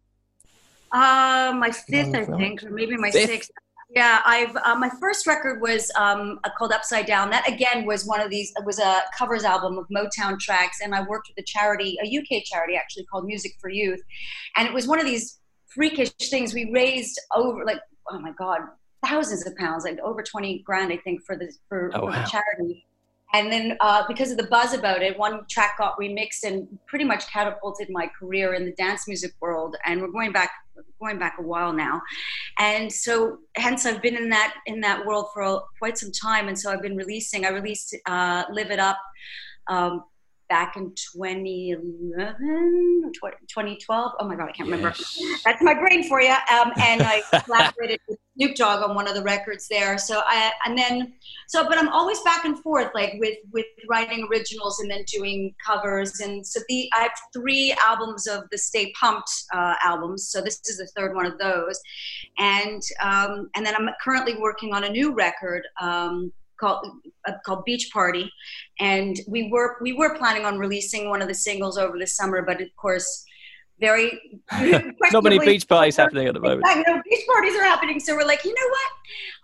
Uh, 0.93 1.55
my 1.57 1.71
fifth, 1.71 2.15
I 2.15 2.25
think, 2.25 2.65
or 2.65 2.71
maybe 2.71 2.97
my 2.97 3.11
Fifth? 3.11 3.31
sixth. 3.31 3.51
Yeah, 3.93 4.21
I've 4.25 4.55
uh, 4.57 4.77
my 4.77 4.89
first 5.01 5.27
record 5.27 5.61
was 5.61 5.91
um, 5.97 6.39
uh, 6.45 6.51
called 6.57 6.73
Upside 6.73 7.07
Down. 7.07 7.29
That 7.31 7.49
again 7.49 7.85
was 7.87 8.07
one 8.07 8.21
of 8.21 8.31
these. 8.31 8.53
It 8.57 8.65
was 8.65 8.79
a 8.79 9.01
covers 9.19 9.43
album 9.43 9.79
of 9.79 9.87
Motown 9.93 10.39
tracks, 10.39 10.79
and 10.81 10.95
I 10.95 11.03
worked 11.03 11.29
with 11.29 11.43
a 11.43 11.47
charity, 11.47 11.99
a 12.03 12.07
UK 12.19 12.45
charity 12.45 12.77
actually 12.77 13.05
called 13.07 13.25
Music 13.27 13.53
for 13.61 13.69
Youth, 13.69 14.01
and 14.57 14.69
it 14.69 14.73
was 14.73 14.87
one 14.87 15.01
of 15.01 15.07
these 15.07 15.41
freakish 15.75 16.11
things. 16.31 16.55
We 16.55 16.71
raised 16.73 17.21
over 17.35 17.65
like 17.65 17.81
oh 18.11 18.21
my 18.21 18.31
god, 18.39 18.61
thousands 19.05 19.45
of 19.45 19.57
pounds, 19.57 19.85
like 19.85 19.99
over 20.05 20.23
twenty 20.23 20.63
grand, 20.65 20.93
I 20.93 20.99
think, 20.99 21.25
for 21.27 21.37
the 21.37 21.53
for, 21.69 21.91
Oh, 21.93 22.01
for 22.01 22.07
wow. 22.07 22.23
the 22.23 22.31
charity. 22.31 22.87
And 23.33 23.51
then 23.51 23.77
uh, 23.81 24.03
because 24.09 24.31
of 24.31 24.37
the 24.37 24.47
buzz 24.49 24.75
about 24.75 25.03
it, 25.03 25.17
one 25.19 25.45
track 25.49 25.79
got 25.79 25.97
remixed 25.99 26.43
and 26.43 26.67
pretty 26.87 27.05
much 27.05 27.29
catapulted 27.29 27.89
my 27.91 28.11
career 28.19 28.55
in 28.55 28.65
the 28.65 28.73
dance 28.73 29.07
music 29.07 29.33
world. 29.41 29.77
And 29.87 30.01
we're 30.01 30.11
going 30.11 30.33
back 30.33 30.51
going 31.01 31.19
back 31.19 31.37
a 31.39 31.43
while 31.43 31.73
now, 31.73 32.01
and 32.59 32.93
so 32.93 33.39
hence 33.57 33.87
I've 33.87 34.03
been 34.03 34.17
in 34.17 34.31
that 34.31 34.55
in 34.67 34.81
that 34.81 35.05
world 35.07 35.27
for 35.33 35.43
a- 35.43 35.61
quite 35.79 35.97
some 35.99 36.11
time. 36.13 36.49
And 36.49 36.59
so 36.59 36.73
I've 36.73 36.83
been 36.83 36.97
releasing. 36.97 37.45
I 37.45 37.51
released 37.51 37.95
uh, 38.07 38.45
"Live 38.51 38.71
It 38.71 38.81
Up." 38.81 38.99
Um, 39.69 40.05
Back 40.51 40.77
in 40.77 40.93
2011, 41.15 43.13
2012. 43.15 44.13
Oh 44.19 44.29
my 44.29 44.35
God, 44.35 44.49
I 44.49 44.53
can't 44.53 44.69
remember. 44.69 44.93
That's 45.45 45.63
my 45.63 45.75
brain 45.75 46.07
for 46.09 46.21
you. 46.21 46.33
Um, 46.53 46.73
and 46.77 47.03
I 47.03 47.23
collaborated 47.45 48.01
with 48.09 48.19
Snoop 48.37 48.57
Dogg 48.57 48.83
on 48.83 48.97
one 48.97 49.07
of 49.07 49.15
the 49.15 49.23
records 49.23 49.69
there. 49.69 49.97
So 49.97 50.23
I, 50.27 50.51
and 50.65 50.77
then, 50.77 51.13
so, 51.47 51.69
but 51.69 51.79
I'm 51.79 51.89
always 51.89 52.21
back 52.23 52.45
and 52.45 52.59
forth, 52.59 52.91
like 52.95 53.15
with, 53.19 53.39
with 53.53 53.67
writing 53.89 54.27
originals 54.31 54.81
and 54.81 54.91
then 54.91 55.05
doing 55.05 55.55
covers. 55.65 56.19
And 56.21 56.45
so 56.47 56.61
the, 56.69 56.91
I 56.95 57.03
have 57.03 57.13
three 57.33 57.73
albums 57.85 58.27
of 58.27 58.45
the 58.51 58.59
Stay 58.59 58.93
Pumped 58.99 59.31
uh, 59.55 59.75
albums. 59.83 60.29
So 60.31 60.41
this 60.41 60.61
is 60.69 60.79
the 60.79 60.89
third 60.97 61.15
one 61.15 61.27
of 61.27 61.39
those. 61.39 61.81
And, 62.39 62.83
um, 63.01 63.51
and 63.55 63.65
then 63.65 63.75
I'm 63.77 63.89
currently 64.03 64.37
working 64.37 64.75
on 64.75 64.85
a 64.85 64.89
new 64.91 65.15
record, 65.15 65.63
um, 65.81 66.33
called, 66.61 66.87
uh, 67.27 67.33
called 67.45 67.65
Beach 67.65 67.91
Party. 67.93 68.31
And 68.79 69.19
we 69.27 69.49
were, 69.51 69.79
we 69.81 69.95
were 69.95 70.17
planning 70.19 70.45
on 70.45 70.59
releasing 70.59 71.09
one 71.09 71.23
of 71.23 71.29
the 71.29 71.35
singles 71.35 71.79
over 71.79 71.99
the 71.99 72.07
summer, 72.07 72.43
but 72.43 72.61
of 72.61 72.69
course, 72.77 73.25
very 73.81 74.43
Not 74.53 75.25
many 75.25 75.39
beach 75.39 75.67
parties 75.67 75.97
happening 75.97 76.29
at 76.29 76.35
the 76.35 76.41
moment. 76.41 76.63
I 76.67 76.83
know 76.87 77.01
beach 77.09 77.25
parties 77.27 77.57
are 77.57 77.65
happening, 77.65 77.99
so 77.99 78.15
we're 78.15 78.27
like, 78.27 78.45
you 78.45 78.51
know 78.51 78.69
what? 78.69 78.91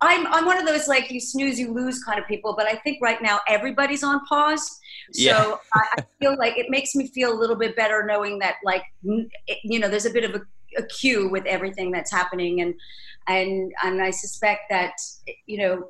I'm 0.03 0.27
I'm 0.29 0.45
one 0.45 0.59
of 0.59 0.67
those 0.67 0.87
like 0.87 1.11
you 1.11 1.21
snooze, 1.21 1.59
you 1.59 1.73
lose 1.73 2.05
kind 2.05 2.21
of 2.21 2.27
people. 2.27 2.55
But 2.57 2.67
I 2.67 2.77
think 2.77 2.99
right 3.03 3.21
now 3.21 3.41
everybody's 3.49 4.05
on 4.05 4.25
pause, 4.27 4.79
so 5.13 5.23
Yeah. 5.23 5.55
I, 5.75 5.81
I 5.99 6.05
feel 6.21 6.37
like 6.37 6.59
it 6.59 6.67
makes 6.69 6.95
me 6.95 7.09
feel 7.09 7.33
a 7.33 7.39
little 7.39 7.57
bit 7.57 7.75
better 7.75 8.05
knowing 8.07 8.39
that 8.41 8.57
like 8.63 8.83
you 9.03 9.79
know 9.79 9.89
there's 9.89 10.07
a 10.07 10.11
bit 10.11 10.25
of 10.25 10.41
a, 10.41 10.43
a 10.79 10.87
queue 10.87 11.29
with 11.29 11.47
everything 11.47 11.91
that's 11.91 12.13
happening, 12.13 12.61
and 12.61 12.75
and 13.27 13.73
and 13.83 14.03
I 14.03 14.11
suspect 14.11 14.63
that 14.71 14.93
you 15.47 15.59
know. 15.59 15.89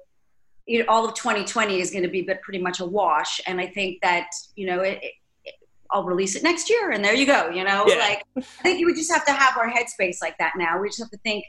You 0.66 0.80
know, 0.80 0.84
all 0.88 1.04
of 1.06 1.14
2020 1.14 1.80
is 1.80 1.90
going 1.90 2.02
to 2.02 2.08
be 2.08 2.22
but 2.22 2.42
pretty 2.42 2.58
much 2.58 2.80
a 2.80 2.84
wash, 2.86 3.40
and 3.46 3.60
I 3.60 3.66
think 3.68 4.00
that 4.02 4.26
you 4.56 4.66
know 4.66 4.80
it, 4.80 4.98
it, 5.02 5.54
I'll 5.90 6.04
release 6.04 6.34
it 6.34 6.42
next 6.42 6.68
year, 6.68 6.90
and 6.90 7.04
there 7.04 7.14
you 7.14 7.26
go. 7.26 7.48
You 7.50 7.64
know, 7.64 7.84
Yeah. 7.86 7.96
like 7.96 8.22
I 8.36 8.40
think 8.40 8.80
you 8.80 8.86
would 8.86 8.96
just 8.96 9.12
have 9.12 9.24
to 9.26 9.32
have 9.32 9.56
our 9.56 9.70
headspace 9.70 10.16
like 10.20 10.36
that 10.38 10.54
now. 10.56 10.80
We 10.80 10.88
just 10.88 10.98
have 11.00 11.10
to 11.10 11.18
think 11.18 11.44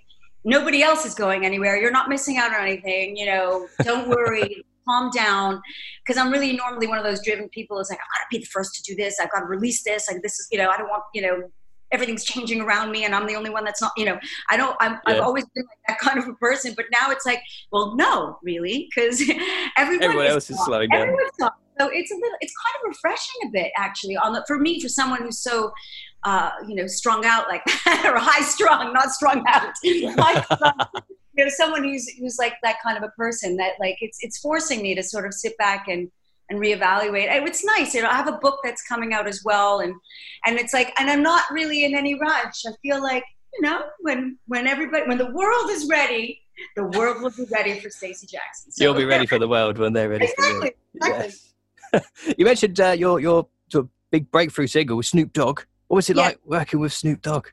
nobody 0.45 0.83
else 0.83 1.05
is 1.05 1.15
going 1.15 1.45
anywhere. 1.45 1.77
You're 1.77 1.91
not 1.91 2.09
missing 2.09 2.37
out 2.37 2.53
on 2.53 2.61
anything. 2.61 3.17
You 3.17 3.25
know, 3.25 3.67
don't 3.83 4.07
worry. 4.07 4.63
Calm 4.87 5.09
down, 5.13 5.61
because 6.05 6.17
I'm 6.17 6.31
really 6.31 6.53
normally 6.55 6.87
one 6.87 6.97
of 6.97 7.03
those 7.03 7.21
driven 7.21 7.49
people. 7.49 7.77
Is 7.79 7.89
like 7.89 7.99
I 7.99 8.03
got 8.03 8.23
to 8.23 8.27
be 8.31 8.37
the 8.37 8.45
first 8.45 8.73
to 8.75 8.83
do 8.83 8.95
this. 8.95 9.19
I've 9.19 9.29
got 9.31 9.41
to 9.41 9.45
release 9.45 9.83
this. 9.83 10.09
Like 10.09 10.21
this 10.21 10.39
is, 10.39 10.47
you 10.49 10.57
know, 10.57 10.69
I 10.69 10.77
don't 10.77 10.87
want, 10.87 11.03
you 11.13 11.23
know, 11.23 11.51
everything's 11.91 12.23
changing 12.23 12.61
around 12.61 12.91
me, 12.91 13.05
and 13.05 13.15
I'm 13.15 13.27
the 13.27 13.35
only 13.35 13.49
one 13.49 13.63
that's 13.63 13.81
not. 13.81 13.91
You 13.97 14.05
know, 14.05 14.19
I 14.49 14.57
don't. 14.57 14.75
I'm, 14.79 14.99
I've 15.05 15.17
Yeah. 15.17 15.21
always 15.21 15.45
been 15.55 15.63
like 15.65 15.79
that 15.87 15.99
kind 15.99 16.19
of 16.19 16.27
a 16.27 16.33
person, 16.35 16.73
but 16.75 16.85
now 16.91 17.11
it's 17.11 17.25
like, 17.25 17.41
well, 17.71 17.95
no, 17.95 18.37
really, 18.43 18.87
because 18.93 19.21
everyone, 19.77 20.03
Everyone 20.03 20.27
else 20.27 20.49
is 20.49 20.63
slowing 20.65 20.89
down. 20.89 21.15
So 21.79 21.89
it's 21.93 22.09
a 22.11 22.15
little, 22.15 22.37
it's 22.41 22.53
kind 22.65 22.75
of 22.83 22.87
refreshing 22.87 23.41
a 23.45 23.49
bit 23.51 23.71
actually. 23.77 24.17
On 24.17 24.33
the, 24.33 24.43
for 24.47 24.57
me, 24.57 24.81
for 24.81 24.89
someone 24.89 25.21
who's 25.21 25.43
so, 25.43 25.71
uh, 26.23 26.49
you 26.67 26.73
know, 26.73 26.87
strung 26.87 27.23
out 27.23 27.47
like 27.49 27.63
that, 27.85 28.03
or 28.11 28.17
high 28.17 28.41
strung, 28.41 28.93
not 28.93 29.11
strung 29.11 29.43
out. 29.47 29.73
You 31.39 31.45
know, 31.45 31.51
someone 31.55 31.83
who's 31.83 32.09
who's 32.19 32.37
like 32.39 32.53
that 32.63 32.77
kind 32.83 32.97
of 32.97 33.03
a 33.03 33.09
person 33.09 33.57
that 33.57 33.73
like 33.79 33.97
it's 34.01 34.17
it's 34.21 34.39
forcing 34.39 34.81
me 34.81 34.95
to 34.95 35.03
sort 35.03 35.23
of 35.27 35.35
sit 35.35 35.55
back 35.59 35.87
and 35.87 36.09
and 36.49 36.59
reevaluate. 36.59 37.27
And 37.29 37.47
It's 37.47 37.63
nice, 37.63 37.93
you 37.93 38.01
know. 38.01 38.09
I 38.09 38.13
have 38.15 38.27
a 38.27 38.37
book 38.37 38.59
that's 38.63 38.81
coming 38.81 39.13
out 39.13 39.27
as 39.27 39.43
well, 39.43 39.79
and 39.79 39.93
and 40.45 40.57
it's 40.57 40.73
like, 40.73 40.93
and 40.99 41.09
I'm 41.09 41.23
not 41.23 41.43
really 41.51 41.83
in 41.85 41.95
any 41.95 42.15
rush. 42.19 42.65
I 42.65 42.71
feel 42.81 43.01
like 43.01 43.23
you 43.53 43.61
know, 43.61 43.81
when 43.99 44.37
when 44.47 44.67
everybody, 44.67 45.07
when 45.07 45.17
the 45.17 45.31
world 45.31 45.69
is 45.71 45.87
ready, 45.87 46.41
the 46.75 46.83
world 46.85 47.21
will 47.21 47.31
be 47.31 47.45
ready 47.51 47.79
for 47.79 47.89
Stacey 47.89 48.27
Jackson. 48.27 48.71
So- 48.71 48.83
You'll 48.83 48.93
be 48.93 49.05
ready 49.05 49.25
for 49.25 49.39
the 49.39 49.47
world 49.55 49.77
when 49.77 49.93
they're 49.93 50.09
ready 50.09 50.27
for 50.37 50.45
you. 50.45 50.61
Exactly. 50.63 50.71
Exactly. 50.95 51.33
Yes. 51.93 52.35
you 52.37 52.45
mentioned 52.45 52.79
uh, 52.79 52.91
your 52.91 53.19
your 53.19 53.47
sort 53.69 53.85
of 53.85 53.89
big 54.11 54.29
breakthrough 54.31 54.67
single 54.67 54.97
with 54.97 55.05
Snoop 55.05 55.33
Dogg. 55.33 55.61
What 55.87 55.95
was 55.95 56.09
it 56.09 56.17
Yeah. 56.17 56.23
like 56.23 56.39
working 56.45 56.79
with 56.79 56.93
Snoop 56.93 57.21
Dogg? 57.21 57.47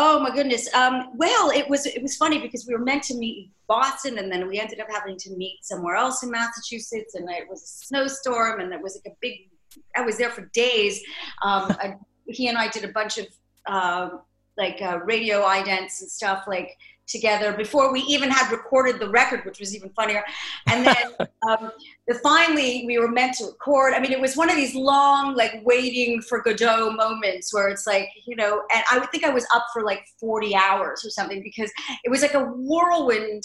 Oh 0.00 0.20
my 0.20 0.30
goodness. 0.30 0.72
Um, 0.74 1.10
well, 1.16 1.50
it 1.50 1.68
was 1.68 1.84
it 1.84 2.00
was 2.00 2.16
funny 2.16 2.38
because 2.38 2.66
we 2.68 2.72
were 2.72 2.84
meant 2.84 3.02
to 3.04 3.16
meet 3.16 3.38
in 3.38 3.50
Boston, 3.66 4.18
and 4.18 4.30
then 4.30 4.46
we 4.46 4.60
ended 4.60 4.78
up 4.78 4.86
having 4.88 5.16
to 5.16 5.30
meet 5.36 5.58
somewhere 5.62 5.96
else 5.96 6.22
in 6.22 6.30
Massachusetts, 6.30 7.16
and 7.16 7.28
it 7.28 7.48
was 7.48 7.62
a 7.62 7.86
snowstorm, 7.86 8.60
and 8.60 8.72
it 8.72 8.80
was 8.80 8.94
like 8.94 9.12
a 9.12 9.16
big. 9.20 9.50
I 9.96 10.02
was 10.02 10.16
there 10.16 10.30
for 10.30 10.48
days. 10.54 11.02
Um, 11.42 11.74
I, 11.82 11.96
he 12.26 12.46
and 12.46 12.56
I 12.56 12.68
did 12.68 12.84
a 12.84 12.92
bunch 12.92 13.18
of 13.18 13.26
uh, 13.66 14.10
like 14.56 14.80
uh, 14.80 15.00
radio 15.04 15.42
idents 15.42 16.00
and 16.00 16.08
stuff 16.08 16.44
like 16.46 16.76
together 17.08 17.52
before 17.52 17.92
we 17.92 18.00
even 18.02 18.30
had 18.30 18.50
recorded 18.52 19.00
the 19.00 19.08
record, 19.08 19.44
which 19.44 19.58
was 19.58 19.74
even 19.74 19.90
funnier. 19.90 20.22
And 20.66 20.86
then 20.86 20.96
um, 21.48 21.72
the, 22.06 22.14
finally 22.22 22.84
we 22.86 22.98
were 22.98 23.08
meant 23.08 23.36
to 23.38 23.46
record. 23.46 23.94
I 23.94 24.00
mean, 24.00 24.12
it 24.12 24.20
was 24.20 24.36
one 24.36 24.50
of 24.50 24.56
these 24.56 24.74
long, 24.74 25.34
like 25.34 25.60
waiting 25.64 26.20
for 26.22 26.42
Godot 26.42 26.90
moments 26.90 27.52
where 27.52 27.68
it's 27.68 27.86
like, 27.86 28.08
you 28.26 28.36
know, 28.36 28.62
and 28.74 28.84
I 28.90 28.98
would 28.98 29.10
think 29.10 29.24
I 29.24 29.30
was 29.30 29.46
up 29.54 29.66
for 29.72 29.82
like 29.82 30.04
40 30.20 30.54
hours 30.54 31.04
or 31.04 31.10
something 31.10 31.42
because 31.42 31.72
it 32.04 32.10
was 32.10 32.22
like 32.22 32.34
a 32.34 32.44
whirlwind 32.44 33.42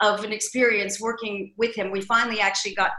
of 0.00 0.24
an 0.24 0.32
experience 0.32 1.00
working 1.00 1.52
with 1.56 1.74
him. 1.74 1.90
We 1.90 2.00
finally 2.00 2.40
actually 2.40 2.74
got 2.74 2.90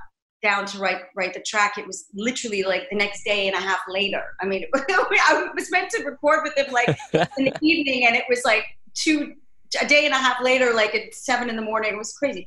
down 0.42 0.66
to 0.66 0.78
write 0.78 1.02
write 1.16 1.34
the 1.34 1.42
track. 1.42 1.78
It 1.78 1.88
was 1.88 2.06
literally 2.14 2.64
like 2.64 2.90
the 2.90 2.98
next 2.98 3.24
day 3.24 3.48
and 3.48 3.56
a 3.56 3.62
half 3.62 3.80
later. 3.88 4.24
I 4.42 4.46
mean, 4.46 4.66
I 4.76 5.50
was 5.56 5.72
meant 5.72 5.90
to 5.92 6.04
record 6.04 6.42
with 6.44 6.58
him 6.58 6.72
like 6.72 6.98
in 7.38 7.46
the 7.46 7.58
evening, 7.62 8.06
and 8.06 8.16
it 8.16 8.26
was 8.30 8.42
like 8.46 8.66
two 8.94 9.34
a 9.82 9.88
day 9.88 10.06
and 10.06 10.14
a 10.14 10.18
half 10.18 10.42
later, 10.42 10.74
like 10.74 10.96
at 10.96 11.14
seven 11.14 11.50
in 11.50 11.56
the 11.56 11.62
morning. 11.62 11.94
It 11.94 11.98
was 11.98 12.14
crazy. 12.14 12.46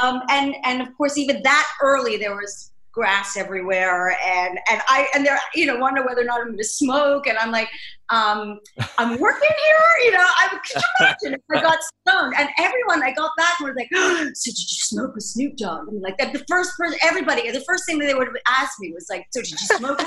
Um, 0.00 0.22
and 0.30 0.54
and 0.64 0.82
of 0.82 0.88
course, 0.96 1.18
even 1.18 1.42
that 1.42 1.66
early, 1.82 2.16
there 2.16 2.34
was 2.34 2.72
grass 2.96 3.36
everywhere, 3.36 4.16
and 4.24 4.58
and 4.70 4.80
I 4.88 5.08
and 5.14 5.24
there, 5.24 5.38
you 5.54 5.66
know, 5.66 5.76
wonder 5.76 6.04
whether 6.04 6.22
or 6.22 6.24
not 6.24 6.40
I'm 6.40 6.46
going 6.46 6.58
to 6.58 6.64
smoke, 6.64 7.26
and 7.26 7.36
I'm 7.36 7.50
like, 7.50 7.68
um, 8.08 8.58
I'm 8.98 9.20
working 9.20 9.50
here, 9.50 10.04
you 10.04 10.12
know. 10.12 10.24
I 10.24 10.48
could 10.48 10.60
you 10.74 10.80
imagine 11.00 11.34
if 11.34 11.40
I 11.58 11.62
got 11.62 11.78
stoned, 12.08 12.34
and 12.38 12.48
everyone 12.58 13.02
I 13.02 13.12
got 13.12 13.32
back 13.36 13.60
were 13.60 13.74
like, 13.74 13.90
oh, 13.94 14.30
so 14.34 14.50
did 14.50 14.58
you 14.58 14.78
smoke 14.80 15.14
with 15.14 15.24
Snoop 15.24 15.56
Dogg? 15.56 15.88
And 15.88 16.00
like 16.00 16.16
that, 16.18 16.32
the 16.32 16.44
first 16.48 16.72
person, 16.78 16.98
everybody, 17.02 17.50
the 17.50 17.64
first 17.68 17.84
thing 17.86 17.98
that 17.98 18.06
they 18.06 18.14
would 18.14 18.28
asked 18.48 18.80
me 18.80 18.92
was 18.92 19.06
like, 19.10 19.26
so 19.30 19.42
did 19.42 19.50
you 19.50 19.58
smoke? 19.58 20.00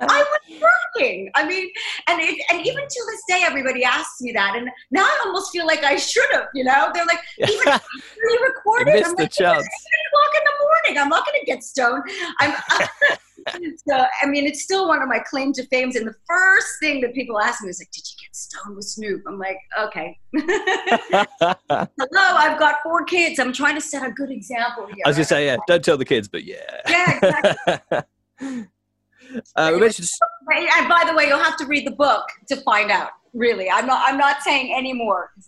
I 0.00 0.04
uh-huh. 0.04 0.38
was 0.48 0.62
working. 0.96 1.30
I 1.34 1.46
mean, 1.46 1.68
and 2.08 2.20
it, 2.20 2.42
and 2.50 2.66
even 2.66 2.82
to 2.82 3.02
this 3.10 3.22
day, 3.28 3.42
everybody 3.44 3.84
asks 3.84 4.20
me 4.20 4.32
that, 4.32 4.56
and 4.56 4.68
now 4.90 5.04
I 5.04 5.22
almost 5.26 5.52
feel 5.52 5.66
like 5.66 5.84
I 5.84 5.96
should 5.96 6.28
have. 6.32 6.48
You 6.54 6.64
know, 6.64 6.90
they're 6.94 7.06
like, 7.06 7.20
even 7.38 7.68
after 7.68 7.86
you 8.22 8.52
recorded, 8.54 8.94
missed 8.94 9.10
I'm 9.10 9.16
the 9.16 9.22
like, 9.22 9.32
chance. 9.32 9.66
o'clock 9.66 10.34
in 10.34 10.44
the 10.44 10.64
morning. 10.64 11.02
I'm 11.02 11.08
not 11.08 11.26
going 11.26 11.40
to 11.40 11.46
get 11.46 11.62
stoned. 11.62 12.02
I'm. 12.38 12.54
so 13.88 14.04
I 14.22 14.26
mean, 14.26 14.46
it's 14.46 14.62
still 14.62 14.88
one 14.88 15.02
of 15.02 15.08
my 15.08 15.18
claim 15.18 15.52
to 15.54 15.66
fames. 15.66 15.96
And 15.96 16.06
the 16.06 16.14
first 16.26 16.68
thing 16.80 17.00
that 17.02 17.14
people 17.14 17.40
ask 17.40 17.62
me 17.62 17.70
is 17.70 17.80
like, 17.80 17.90
"Did 17.90 18.04
you 18.06 18.16
get 18.22 18.30
Stoned 18.40 18.76
with 18.76 18.86
Snoop. 18.86 19.22
I'm 19.26 19.38
like, 19.38 19.58
okay. 19.78 20.18
Hello, 20.34 21.26
I've 21.68 22.58
got 22.58 22.76
four 22.82 23.04
kids. 23.04 23.38
I'm 23.38 23.52
trying 23.52 23.74
to 23.74 23.80
set 23.80 24.06
a 24.06 24.10
good 24.10 24.30
example 24.30 24.86
here. 24.86 25.02
I 25.04 25.08
was 25.08 25.16
gonna 25.16 25.24
say, 25.24 25.46
yeah, 25.46 25.56
don't 25.66 25.84
tell 25.84 25.98
the 25.98 26.04
kids, 26.04 26.28
but 26.28 26.44
yeah. 26.44 26.80
Yeah, 26.88 27.18
exactly. 27.18 28.66
Uh, 29.56 29.70
we 29.74 29.80
mentioned 29.80 30.08
and 30.52 30.88
by 30.88 31.04
the 31.06 31.14
way, 31.14 31.26
you'll 31.28 31.38
have 31.38 31.56
to 31.58 31.66
read 31.66 31.86
the 31.86 31.92
book 31.92 32.24
to 32.48 32.56
find 32.62 32.90
out. 32.90 33.10
Really, 33.32 33.70
I'm 33.70 33.86
not. 33.86 34.02
I'm 34.08 34.18
not 34.18 34.42
saying 34.42 34.74
any 34.76 34.92
more. 34.92 35.30
Is 35.38 35.46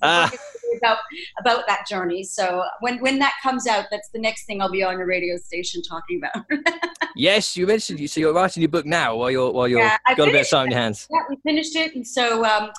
about 0.78 0.98
about 1.40 1.64
that 1.66 1.84
journey. 1.88 2.22
So 2.22 2.62
when 2.80 2.98
when 3.00 3.18
that 3.18 3.32
comes 3.42 3.66
out, 3.66 3.86
that's 3.90 4.08
the 4.14 4.20
next 4.20 4.46
thing 4.46 4.62
I'll 4.62 4.70
be 4.70 4.84
on 4.84 4.98
your 4.98 5.06
radio 5.06 5.36
station 5.36 5.82
talking 5.82 6.20
about. 6.22 6.46
yes, 7.16 7.56
you 7.56 7.66
mentioned 7.66 7.98
you. 7.98 8.06
So 8.06 8.20
you're 8.20 8.32
writing 8.32 8.60
your 8.62 8.70
book 8.70 8.86
now 8.86 9.16
while 9.16 9.32
you're 9.32 9.50
while 9.50 9.66
you're 9.66 9.80
Yeah, 9.80 9.96
got 10.16 10.28
a 10.28 10.30
bit 10.30 10.42
of 10.42 10.48
time 10.50 10.66
in 10.66 10.70
your 10.72 10.80
hands. 10.80 11.08
yeah, 11.10 11.22
we 11.28 11.36
finished 11.42 11.74
it, 11.74 11.96
and 11.96 12.06
so 12.06 12.44
um, 12.44 12.70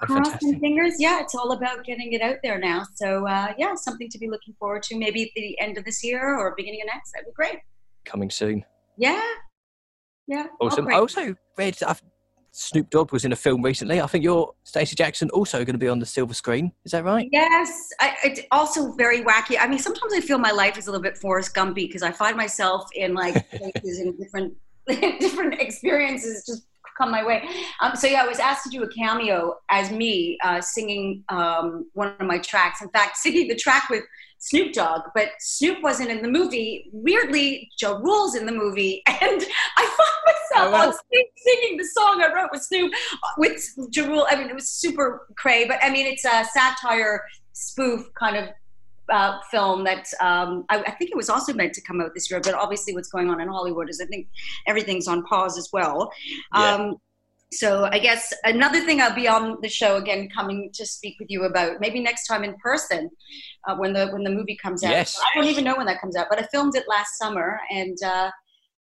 Oh, 0.00 0.06
cross 0.06 0.28
fantastic. 0.28 0.60
fingers. 0.60 0.94
Yeah, 1.00 1.20
it's 1.20 1.34
all 1.34 1.50
about 1.50 1.84
getting 1.84 2.12
it 2.12 2.22
out 2.22 2.36
there 2.44 2.60
now. 2.60 2.84
So 2.94 3.26
uh, 3.26 3.54
yeah, 3.58 3.74
something 3.74 4.08
to 4.10 4.18
be 4.18 4.28
looking 4.28 4.54
forward 4.60 4.84
to. 4.84 4.96
Maybe 4.96 5.24
at 5.24 5.30
the 5.34 5.58
end 5.58 5.76
of 5.76 5.84
this 5.84 6.04
year 6.04 6.38
or 6.38 6.54
beginning 6.56 6.82
of 6.82 6.86
next. 6.94 7.10
That'd 7.14 7.26
be 7.26 7.32
great. 7.32 7.58
Coming 8.04 8.30
soon. 8.30 8.64
Yeah, 8.96 9.20
yeah. 10.26 10.46
Awesome. 10.60 10.84
great. 10.84 10.96
I 10.96 10.98
also 10.98 11.34
read 11.56 11.74
that 11.80 12.00
Snoop 12.52 12.90
Dogg 12.90 13.12
was 13.12 13.24
in 13.24 13.32
a 13.32 13.36
film 13.36 13.62
recently. 13.62 14.00
I 14.00 14.06
think 14.06 14.24
you're 14.24 14.52
Stacey 14.64 14.94
Jackson 14.94 15.30
also 15.30 15.58
going 15.58 15.74
to 15.74 15.78
be 15.78 15.88
on 15.88 15.98
the 15.98 16.06
silver 16.06 16.34
screen. 16.34 16.70
Is 16.84 16.92
that 16.92 17.02
right? 17.02 17.28
Yes, 17.32 17.88
I, 17.98 18.14
it's 18.24 18.40
also 18.50 18.92
very 18.92 19.22
wacky. 19.22 19.56
I 19.58 19.66
mean, 19.66 19.78
sometimes 19.78 20.12
I 20.12 20.20
feel 20.20 20.38
my 20.38 20.50
life 20.50 20.76
is 20.76 20.86
a 20.86 20.90
little 20.90 21.02
bit 21.02 21.16
Forrest 21.16 21.54
Gumpy 21.54 21.74
because 21.74 22.02
I 22.02 22.12
find 22.12 22.36
myself 22.36 22.88
in 22.94 23.14
like 23.14 23.48
places 23.56 24.00
and 24.00 24.18
different 24.18 24.54
different 25.20 25.60
experiences 25.60 26.44
just 26.46 26.66
come 26.98 27.10
my 27.10 27.24
way. 27.24 27.48
Um, 27.80 27.96
so 27.96 28.06
yeah, 28.06 28.22
I 28.22 28.28
was 28.28 28.38
asked 28.38 28.64
to 28.64 28.70
do 28.70 28.82
a 28.82 28.88
cameo 28.88 29.54
as 29.70 29.90
me 29.90 30.38
uh, 30.44 30.60
singing 30.60 31.24
um, 31.28 31.88
one 31.94 32.14
of 32.18 32.26
my 32.26 32.38
tracks. 32.38 32.82
In 32.82 32.88
fact, 32.90 33.16
singing 33.24 33.48
the 33.48 33.56
track 33.56 33.88
with 33.88 34.04
Snoop 34.44 34.72
Dogg, 34.72 35.02
but 35.14 35.28
Snoop 35.38 35.80
wasn't 35.84 36.10
in 36.10 36.20
the 36.20 36.26
movie. 36.28 36.90
Weirdly, 36.92 37.70
Ja 37.80 37.92
Rule's 37.92 38.34
in 38.34 38.44
the 38.44 38.50
movie, 38.50 39.00
and 39.06 39.20
I 39.76 39.84
found 39.84 40.18
myself 40.26 40.42
Oh, 40.54 40.70
wow. 40.72 40.94
singing 41.36 41.76
the 41.78 41.84
song 41.84 42.20
I 42.20 42.32
wrote 42.34 42.50
with 42.50 42.62
Snoop 42.62 42.92
with 43.38 43.62
Ja 43.92 44.04
Rule. 44.04 44.26
I 44.28 44.34
mean, 44.34 44.48
it 44.48 44.54
was 44.54 44.68
super 44.68 45.28
cray, 45.36 45.64
but 45.68 45.78
I 45.80 45.90
mean, 45.90 46.06
it's 46.06 46.24
a 46.24 46.44
satire 46.52 47.22
spoof 47.52 48.12
kind 48.18 48.36
of 48.36 48.48
uh, 49.12 49.38
film 49.50 49.84
that 49.84 50.06
um, 50.20 50.64
I, 50.70 50.78
I 50.80 50.90
think 50.90 51.12
it 51.12 51.16
was 51.16 51.30
also 51.30 51.52
meant 51.52 51.72
to 51.74 51.80
come 51.80 52.00
out 52.00 52.12
this 52.12 52.28
year, 52.28 52.40
but 52.40 52.54
obviously 52.54 52.94
what's 52.94 53.08
going 53.10 53.30
on 53.30 53.40
in 53.40 53.46
Hollywood 53.48 53.88
is 53.88 54.00
I 54.00 54.06
think 54.06 54.26
everything's 54.66 55.06
on 55.06 55.22
pause 55.22 55.56
as 55.56 55.68
well. 55.72 56.10
Yeah. 56.52 56.74
Um, 56.74 56.96
so 57.52 57.88
I 57.90 57.98
guess 57.98 58.32
another 58.44 58.80
thing 58.80 59.00
I'll 59.00 59.14
be 59.14 59.28
on 59.28 59.58
the 59.62 59.68
show 59.68 59.96
again, 59.96 60.28
coming 60.34 60.70
to 60.74 60.86
speak 60.86 61.16
with 61.20 61.30
you 61.30 61.44
about 61.44 61.80
maybe 61.80 62.00
next 62.00 62.26
time 62.26 62.44
in 62.44 62.54
person 62.56 63.10
uh, 63.68 63.76
when 63.76 63.92
the 63.92 64.08
when 64.08 64.24
the 64.24 64.30
movie 64.30 64.56
comes 64.56 64.82
out. 64.82 64.90
Yes. 64.90 65.20
I 65.20 65.38
don't 65.38 65.48
even 65.48 65.64
know 65.64 65.76
when 65.76 65.86
that 65.86 66.00
comes 66.00 66.16
out, 66.16 66.26
but 66.30 66.38
I 66.38 66.46
filmed 66.50 66.74
it 66.74 66.84
last 66.88 67.18
summer, 67.18 67.60
and 67.70 67.96
uh, 68.04 68.30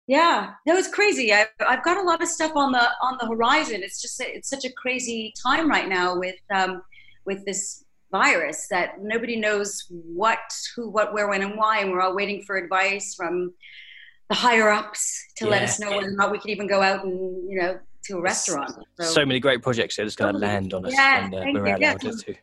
yeah, 0.06 0.52
that 0.66 0.74
was 0.74 0.88
crazy. 0.88 1.32
I've, 1.32 1.48
I've 1.66 1.84
got 1.84 1.96
a 1.98 2.02
lot 2.02 2.22
of 2.22 2.28
stuff 2.28 2.52
on 2.54 2.72
the 2.72 2.88
on 3.02 3.18
the 3.20 3.26
horizon. 3.26 3.82
It's 3.82 4.00
just 4.00 4.20
it's 4.20 4.48
such 4.48 4.64
a 4.64 4.72
crazy 4.72 5.34
time 5.42 5.68
right 5.68 5.88
now 5.88 6.18
with 6.18 6.36
um, 6.54 6.82
with 7.24 7.44
this 7.44 7.84
virus 8.12 8.66
that 8.70 9.00
nobody 9.00 9.36
knows 9.36 9.86
what, 9.88 10.38
who, 10.76 10.90
what, 10.90 11.14
where, 11.14 11.28
when, 11.28 11.40
and 11.40 11.56
why, 11.56 11.78
and 11.78 11.90
we're 11.90 12.02
all 12.02 12.14
waiting 12.14 12.42
for 12.42 12.56
advice 12.56 13.14
from 13.14 13.54
the 14.28 14.34
higher 14.34 14.68
ups 14.68 15.24
to 15.36 15.46
let 15.46 15.62
us 15.62 15.80
know 15.80 15.90
whether 15.90 16.08
or 16.08 16.12
not 16.12 16.30
we 16.30 16.38
can 16.38 16.50
even 16.50 16.66
go 16.66 16.80
out 16.80 17.04
and 17.04 17.50
you 17.50 17.60
know 17.60 17.78
to 18.04 18.18
a 18.18 18.20
restaurant. 18.20 18.72
So, 19.00 19.24
many 19.24 19.40
great 19.40 19.62
projects 19.62 19.96
that 19.96 20.02
are 20.02 20.06
just 20.06 20.18
going 20.18 20.32
to 20.34 20.38
land 20.38 20.74
on 20.74 20.86
us 20.86 20.92
Yeah, 20.92 21.28
when 21.30 21.34
uh, 21.34 21.42
thank 21.42 21.56
you. 21.56 21.76
Yeah. 21.78 22.34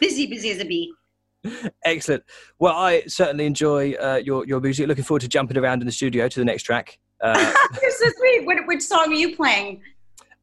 busy, 0.00 0.26
busy 0.26 0.50
as 0.50 0.60
a 0.60 0.64
bee. 0.64 0.92
Excellent. 1.84 2.24
Well, 2.58 2.74
I 2.74 3.02
certainly 3.06 3.46
enjoy 3.46 3.92
uh, 3.94 4.20
your 4.24 4.46
your 4.46 4.60
music. 4.60 4.88
Looking 4.88 5.04
forward 5.04 5.20
to 5.22 5.28
jumping 5.28 5.56
around 5.58 5.82
in 5.82 5.86
the 5.86 5.92
studio 5.92 6.28
to 6.28 6.38
the 6.40 6.44
next 6.44 6.62
track. 6.62 6.98
Uh, 7.20 7.52
You're 7.82 7.90
so 7.90 8.06
sweet. 8.16 8.46
What, 8.46 8.66
which 8.66 8.82
song 8.82 9.08
are 9.08 9.12
you 9.12 9.36
playing? 9.36 9.82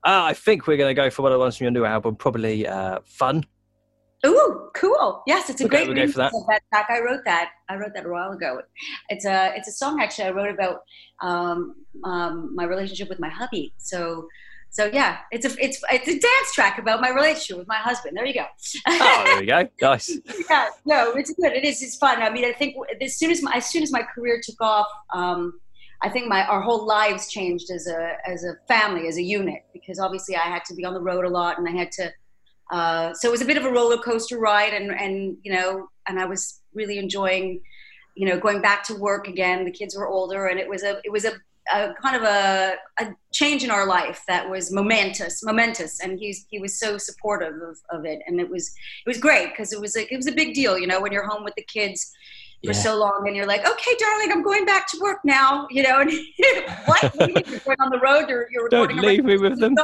uh, 0.06 0.24
I 0.24 0.34
think 0.34 0.68
we're 0.68 0.78
going 0.78 0.90
to 0.96 1.00
go 1.00 1.10
for 1.10 1.24
one 1.24 1.32
of 1.32 1.36
the 1.36 1.40
ones 1.40 1.58
from 1.58 1.66
your 1.66 1.72
new 1.72 1.86
album, 1.86 2.16
probably 2.16 2.68
uh, 2.68 3.00
"Fun." 3.04 3.46
Ooh, 4.24 4.70
cool. 4.76 5.24
Yes, 5.26 5.50
it's 5.50 5.62
a 5.62 5.64
We'll 5.64 5.70
great 5.70 5.88
we'll 5.88 5.96
go 5.96 6.08
for 6.12 6.20
that. 6.20 6.32
that 6.48 6.62
track. 6.72 6.86
I 6.92 7.00
wrote 7.02 7.22
that. 7.26 7.50
I 7.70 7.76
wrote 7.78 7.94
that 7.96 8.06
a 8.06 8.10
while 8.10 8.32
ago. 8.32 8.62
It's 9.10 9.26
a 9.26 9.52
it's 9.56 9.68
a 9.68 9.72
song 9.72 10.00
actually 10.00 10.26
I 10.26 10.30
wrote 10.32 10.54
about 10.54 10.82
um, 11.24 11.76
um, 12.04 12.54
my 12.54 12.66
relationship 12.66 13.10
with 13.10 13.20
my 13.20 13.30
hubby. 13.30 13.74
So 13.78 14.28
so 14.72 14.86
yeah, 14.86 15.18
it's 15.32 15.46
a 15.46 15.50
it's 15.64 15.84
it's 15.92 16.08
a 16.08 16.14
dance 16.14 16.54
track 16.54 16.80
about 16.80 17.02
my 17.02 17.10
relationship 17.10 17.58
with 17.58 17.68
my 17.68 17.76
husband. 17.76 18.16
There 18.16 18.26
you 18.26 18.34
go. 18.34 18.46
Oh, 18.88 19.22
there 19.26 19.42
you 19.42 19.48
go. 19.48 19.68
Nice. 19.82 20.18
yeah, 20.50 20.70
no, 20.86 21.12
it's 21.12 21.34
good. 21.34 21.52
It 21.52 21.66
is. 21.66 21.84
It's 21.84 21.98
fun. 21.98 22.22
I 22.22 22.30
mean, 22.30 22.46
I 22.46 22.54
think 22.54 22.78
as 23.02 23.18
soon 23.18 23.32
as 23.32 23.44
my, 23.44 23.52
as 23.52 23.70
soon 23.70 23.84
as 23.84 23.92
my 23.92 24.02
career 24.02 24.40
took 24.42 24.62
off, 24.62 24.88
um, 25.14 25.60
I 26.02 26.08
think 26.08 26.30
my 26.30 26.46
our 26.46 26.62
whole 26.62 26.88
lives 26.88 27.30
changed 27.30 27.70
as 27.70 27.86
a 27.88 28.16
as 28.26 28.46
a 28.46 28.54
family, 28.70 29.10
as 29.10 29.18
a 29.18 29.22
unit, 29.22 29.64
because 29.74 30.00
obviously 30.00 30.38
I 30.38 30.44
had 30.44 30.64
to 30.66 30.74
be 30.74 30.86
on 30.86 30.94
the 30.94 31.02
road 31.02 31.26
a 31.26 31.30
lot, 31.30 31.60
and 31.60 31.68
I 31.68 31.72
had 31.72 31.92
to. 31.94 32.14
Uh, 32.72 33.14
so 33.14 33.28
it 33.28 33.32
was 33.32 33.42
a 33.42 33.46
bit 33.46 33.58
of 33.58 33.66
a 33.66 33.72
roller 33.72 33.98
coaster 33.98 34.40
ride, 34.40 34.74
and 34.74 34.92
and 34.92 35.36
you 35.44 35.52
know, 35.52 35.90
and 36.08 36.18
I 36.18 36.24
was 36.24 36.62
really 36.74 36.98
enjoying, 36.98 37.60
you 38.16 38.26
know, 38.26 38.40
going 38.40 38.62
back 38.62 38.86
to 38.86 38.96
work 38.96 39.28
again. 39.28 39.66
The 39.66 39.72
kids 39.72 39.98
were 39.98 40.08
older, 40.08 40.48
and 40.48 40.58
it 40.58 40.70
was 40.70 40.84
a 40.84 41.02
it 41.04 41.12
was 41.12 41.26
a, 41.26 41.34
a 41.74 41.94
kind 42.02 42.16
of 42.16 42.24
a, 42.24 42.76
a 43.00 43.14
change 43.32 43.64
in 43.64 43.72
our 43.72 43.86
life 43.86 44.24
that 44.28 44.50
was 44.50 44.72
momentous, 44.72 45.44
momentous, 45.44 46.00
and 46.02 46.20
he's 46.20 46.46
he 46.50 46.60
was 46.60 46.80
so 46.80 46.98
supportive 46.98 47.56
of, 47.62 47.78
of 47.92 48.06
it, 48.06 48.20
and 48.28 48.40
it 48.40 48.50
was 48.50 48.68
it 49.06 49.10
was 49.10 49.18
great 49.18 49.50
because 49.50 49.72
it 49.74 49.80
was 49.80 49.96
like 49.96 50.12
it 50.12 50.18
was 50.18 50.28
a 50.28 50.32
big 50.34 50.54
deal, 50.54 50.78
you 50.78 50.88
know, 50.88 51.00
when 51.02 51.12
you're 51.12 51.28
home 51.28 51.44
with 51.44 51.56
the 51.56 51.64
kids 51.64 52.12
for 52.64 52.74
Yeah. 52.74 52.78
so 52.78 52.96
long 53.00 53.24
and 53.26 53.36
you're 53.36 53.48
like, 53.48 53.68
okay, 53.68 53.92
darling, 53.98 54.32
I'm 54.32 54.44
going 54.44 54.66
back 54.66 54.86
to 54.92 55.00
work 55.02 55.18
now, 55.26 55.68
you 55.72 55.82
know, 55.82 56.00
and 56.02 56.12
what? 56.86 57.02
What 57.04 57.14
do 57.14 57.20
you 57.28 57.34
mean 57.34 57.44
You're 57.48 57.60
going 57.60 57.80
on 57.80 57.90
the 57.90 58.00
road, 58.00 58.30
you're, 58.30 58.48
you're 58.52 58.70
Don't 58.70 58.96
leave 58.98 59.24
me 59.24 59.38
with 59.38 59.60
them. 59.60 59.76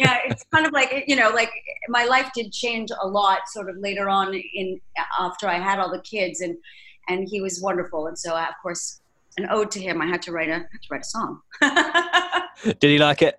yeah, 0.00 0.18
it's 0.26 0.44
kind 0.52 0.66
of 0.66 0.72
like, 0.72 1.04
you 1.06 1.14
know, 1.14 1.30
like 1.30 1.52
my 1.88 2.04
life 2.04 2.30
did 2.34 2.50
change 2.52 2.90
a 3.00 3.06
lot 3.06 3.40
sort 3.46 3.70
of 3.70 3.76
later 3.78 4.08
on 4.08 4.34
in 4.54 4.80
after 5.20 5.46
I 5.48 5.58
had 5.60 5.78
all 5.78 5.90
the 5.90 6.00
kids 6.02 6.40
and, 6.40 6.56
and 7.08 7.28
he 7.28 7.40
was 7.40 7.60
wonderful. 7.62 8.08
And 8.08 8.18
so, 8.18 8.34
uh, 8.34 8.40
of 8.48 8.54
course, 8.60 9.00
an 9.36 9.46
ode 9.50 9.70
to 9.72 9.80
him, 9.80 10.00
I 10.00 10.06
had 10.06 10.22
to 10.22 10.32
write 10.32 10.48
a, 10.48 10.54
had 10.54 10.82
to 10.82 10.88
write 10.90 11.02
a 11.02 11.04
song. 11.04 11.40
Did 12.80 12.90
he 12.90 12.98
like 12.98 13.22
it? 13.22 13.38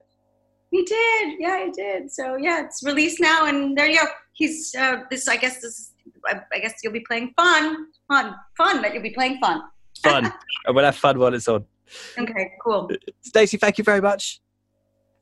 He 0.72 0.84
did, 0.84 1.36
yeah, 1.40 1.66
he 1.66 1.72
did. 1.72 2.12
So 2.12 2.36
yeah, 2.36 2.66
it's 2.66 2.84
released 2.84 3.22
now, 3.22 3.46
and 3.46 3.78
there 3.78 3.88
you 3.88 3.98
go. 3.98 4.08
He's 4.34 4.76
uh, 4.76 4.98
this. 5.10 5.28
I 5.30 5.38
guess 5.38 5.62
this. 5.62 5.92
I, 6.28 6.42
I 6.54 6.60
guess 6.60 6.74
you'll 6.84 6.92
be 6.92 7.06
playing 7.08 7.34
fun, 7.38 7.88
fun, 8.10 8.36
fun. 8.58 8.82
That 8.82 8.94
you'll 8.94 9.04
be 9.04 9.12
playing 9.12 9.40
fun. 9.40 9.62
Fun. 10.04 10.26
and 10.66 10.76
we'll 10.76 10.84
have 10.84 10.98
fun 10.98 11.18
while 11.18 11.34
it's 11.34 11.48
on. 11.48 11.64
Okay, 12.20 12.52
cool. 12.62 12.90
Stacey, 13.22 13.56
thank 13.56 13.78
you 13.78 13.86
very 13.86 14.02
much 14.02 14.42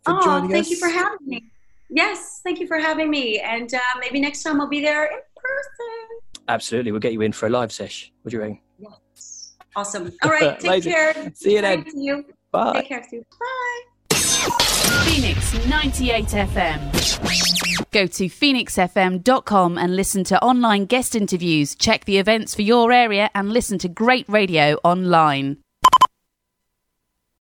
for 0.03 0.13
Oh, 0.15 0.47
thank 0.47 0.65
us. 0.65 0.69
you 0.69 0.77
for 0.77 0.89
having 0.89 1.17
me. 1.25 1.51
Yes, 1.89 2.41
thank 2.43 2.59
you 2.59 2.67
for 2.67 2.79
having 2.79 3.09
me. 3.09 3.39
And 3.39 3.71
uh, 3.73 3.79
maybe 3.99 4.19
next 4.19 4.43
time 4.43 4.59
I'll 4.59 4.67
be 4.67 4.81
there 4.81 5.05
in 5.05 5.19
person. 5.36 6.41
Absolutely. 6.47 6.91
We'll 6.91 7.01
get 7.01 7.13
you 7.13 7.21
in 7.21 7.31
for 7.31 7.47
a 7.47 7.49
live 7.49 7.71
sesh. 7.71 8.12
What 8.23 8.31
do 8.31 8.38
you 8.38 8.41
reckon? 8.41 8.59
Yes. 9.75 9.88
Awesome. 9.88 10.12
All 10.23 10.29
right. 10.29 10.59
Take 10.59 10.69
Amazing. 10.69 10.91
care. 10.93 11.31
See 11.36 11.55
you 11.55 11.62
then. 11.62 11.83
Thank 11.83 11.95
you. 11.95 12.25
Bye. 12.51 12.73
Take 12.73 12.88
care, 12.89 13.03
Sue. 13.09 13.25
Bye. 13.39 13.81
Phoenix 15.05 15.67
98 15.67 16.25
FM. 16.25 17.91
Go 17.91 18.07
to 18.07 18.25
phoenixfm.com 18.25 19.77
and 19.77 19.95
listen 19.95 20.23
to 20.25 20.41
online 20.43 20.86
guest 20.86 21.15
interviews, 21.15 21.75
check 21.75 22.05
the 22.05 22.17
events 22.17 22.55
for 22.55 22.63
your 22.63 22.91
area, 22.91 23.29
and 23.36 23.51
listen 23.51 23.77
to 23.79 23.88
great 23.88 24.27
radio 24.27 24.75
online. 24.83 25.62